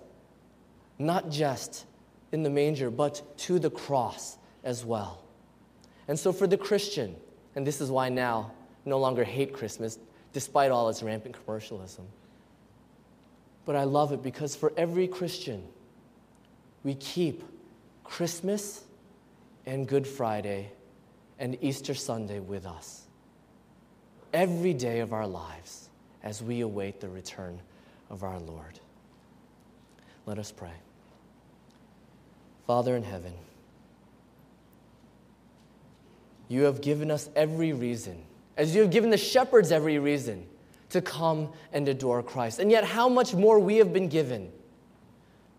not 0.99 1.31
just 1.31 1.85
in 2.33 2.43
the 2.43 2.51
manger, 2.51 2.91
but 2.91 3.23
to 3.39 3.59
the 3.59 3.71
cross 3.71 4.39
as 4.65 4.85
well? 4.85 5.23
And 6.09 6.19
so, 6.19 6.33
for 6.33 6.47
the 6.47 6.57
Christian, 6.57 7.17
and 7.55 7.67
this 7.67 7.81
is 7.81 7.91
why 7.91 8.09
now 8.09 8.53
no 8.85 8.99
longer 8.99 9.25
hate 9.25 9.53
Christmas, 9.53 9.99
despite 10.33 10.71
all 10.71 10.89
its 10.89 11.03
rampant 11.03 11.37
commercialism. 11.45 12.07
But 13.65 13.77
I 13.77 13.85
love 13.85 14.13
it 14.13 14.23
because 14.23 14.57
for 14.57 14.73
every 14.77 15.07
Christian, 15.07 15.63
we 16.83 16.95
keep 16.95 17.43
Christmas 18.05 18.85
and 19.67 19.89
Good 19.89 20.07
Friday 20.07 20.71
and 21.39 21.59
Easter 21.61 21.95
Sunday 21.95 22.39
with 22.39 22.67
us 22.67 23.03
every 24.33 24.75
day 24.75 25.01
of 25.01 25.13
our 25.13 25.27
lives 25.27 25.89
as 26.23 26.43
we 26.43 26.61
await 26.61 27.01
the 27.01 27.09
return 27.09 27.61
of 28.11 28.23
our 28.23 28.39
Lord. 28.39 28.79
Let 30.27 30.39
us 30.39 30.53
pray. 30.53 30.73
Father 32.67 32.97
in 32.97 33.03
heaven, 33.03 33.33
you 36.49 36.63
have 36.63 36.81
given 36.81 37.11
us 37.11 37.29
every 37.35 37.73
reason, 37.73 38.23
as 38.57 38.75
you 38.75 38.83
have 38.83 38.91
given 38.91 39.11
the 39.11 39.17
shepherds 39.17 39.73
every 39.73 39.99
reason 39.99 40.47
to 40.91 41.01
come 41.01 41.51
and 41.73 41.89
adore 41.89 42.23
Christ. 42.23 42.59
And 42.59 42.71
yet, 42.71 42.85
how 42.85 43.09
much 43.09 43.35
more 43.35 43.59
we 43.59 43.77
have 43.77 43.93
been 43.93 44.09
given 44.09 44.53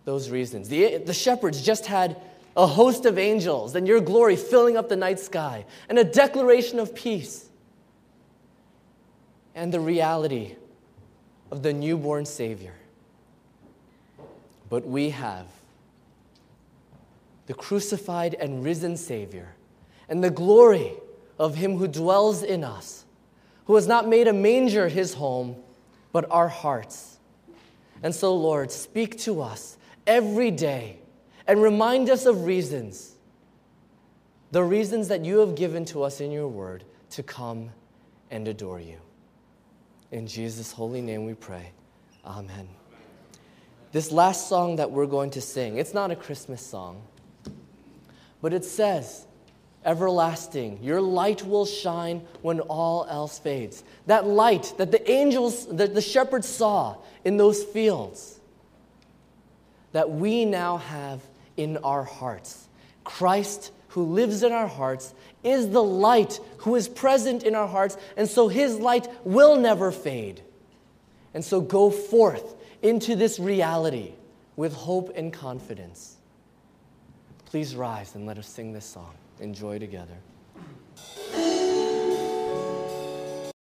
those 0.05 0.29
reasons. 0.29 0.69
The, 0.69 0.97
the 0.97 1.13
shepherds 1.13 1.61
just 1.61 1.87
had 1.87 2.21
a 2.55 2.65
host 2.65 3.05
of 3.05 3.17
angels 3.17 3.75
and 3.75 3.87
your 3.87 3.99
glory 3.99 4.35
filling 4.35 4.77
up 4.77 4.87
the 4.87 4.95
night 4.95 5.19
sky 5.19 5.65
and 5.89 5.99
a 5.99 6.03
declaration 6.03 6.79
of 6.79 6.95
peace 6.95 7.49
and 9.53 9.73
the 9.73 9.79
reality 9.79 10.55
of 11.51 11.63
the 11.63 11.73
newborn 11.73 12.25
Savior. 12.25 12.73
But 14.69 14.87
we 14.87 15.11
have 15.11 15.47
the 17.47 17.53
crucified 17.53 18.35
and 18.35 18.63
risen 18.63 18.97
Savior 18.97 19.55
and 20.09 20.23
the 20.23 20.29
glory 20.29 20.93
of 21.37 21.55
Him 21.55 21.77
who 21.77 21.87
dwells 21.87 22.41
in 22.41 22.63
us, 22.63 23.05
who 23.65 23.75
has 23.75 23.87
not 23.87 24.07
made 24.07 24.27
a 24.27 24.33
manger 24.33 24.87
His 24.87 25.13
home, 25.13 25.55
but 26.11 26.25
our 26.31 26.47
hearts. 26.47 27.17
And 28.01 28.15
so, 28.15 28.35
Lord, 28.35 28.71
speak 28.71 29.19
to 29.19 29.41
us 29.41 29.77
every 30.07 30.51
day 30.51 30.99
and 31.47 31.61
remind 31.61 32.09
us 32.09 32.25
of 32.25 32.45
reasons, 32.45 33.15
the 34.51 34.63
reasons 34.63 35.07
that 35.09 35.23
you 35.23 35.39
have 35.39 35.55
given 35.55 35.85
to 35.85 36.03
us 36.03 36.21
in 36.21 36.31
your 36.31 36.47
word 36.47 36.83
to 37.11 37.23
come 37.23 37.69
and 38.31 38.47
adore 38.47 38.79
you. 38.79 38.97
In 40.11 40.27
Jesus' 40.27 40.71
holy 40.71 41.01
name 41.01 41.25
we 41.25 41.33
pray. 41.33 41.71
Amen. 42.25 42.67
This 43.91 44.11
last 44.11 44.49
song 44.49 44.77
that 44.77 44.91
we're 44.91 45.05
going 45.05 45.29
to 45.31 45.41
sing, 45.41 45.77
it's 45.77 45.93
not 45.93 46.11
a 46.11 46.15
Christmas 46.15 46.61
song, 46.61 47.01
but 48.41 48.53
it 48.53 48.65
says, 48.65 49.25
Everlasting, 49.85 50.79
your 50.81 50.99
light 50.99 51.45
will 51.45 51.65
shine 51.65 52.25
when 52.41 52.59
all 52.59 53.05
else 53.07 53.37
fades. 53.37 53.83
That 54.07 54.25
light 54.25 54.73
that 54.77 54.91
the 54.91 55.09
angels, 55.09 55.67
that 55.67 55.93
the 55.93 56.01
shepherds 56.01 56.47
saw 56.47 56.97
in 57.23 57.37
those 57.37 57.63
fields, 57.63 58.39
that 59.91 60.09
we 60.09 60.43
now 60.43 60.77
have 60.77 61.21
in 61.57 61.77
our 61.77 62.03
hearts. 62.03 62.67
Christ 63.03 63.71
who 63.89 64.03
lives 64.03 64.43
in 64.43 64.51
our 64.51 64.67
hearts 64.67 65.13
is 65.43 65.69
the 65.69 65.83
light 65.83 66.39
who 66.57 66.75
is 66.75 66.87
present 66.89 67.43
in 67.43 67.55
our 67.55 67.67
hearts, 67.67 67.97
and 68.17 68.27
so 68.27 68.47
his 68.47 68.77
light 68.77 69.07
will 69.23 69.57
never 69.57 69.91
fade. 69.91 70.41
And 71.33 71.43
so 71.43 71.61
go 71.61 71.89
forth 71.89 72.55
into 72.81 73.15
this 73.15 73.39
reality 73.39 74.13
with 74.55 74.73
hope 74.73 75.11
and 75.15 75.31
confidence. 75.31 76.17
Please 77.45 77.75
rise 77.75 78.15
and 78.15 78.25
let 78.25 78.37
us 78.37 78.47
sing 78.47 78.73
this 78.73 78.85
song. 78.85 79.13
Enjoy 79.39 79.79
together. 79.79 80.17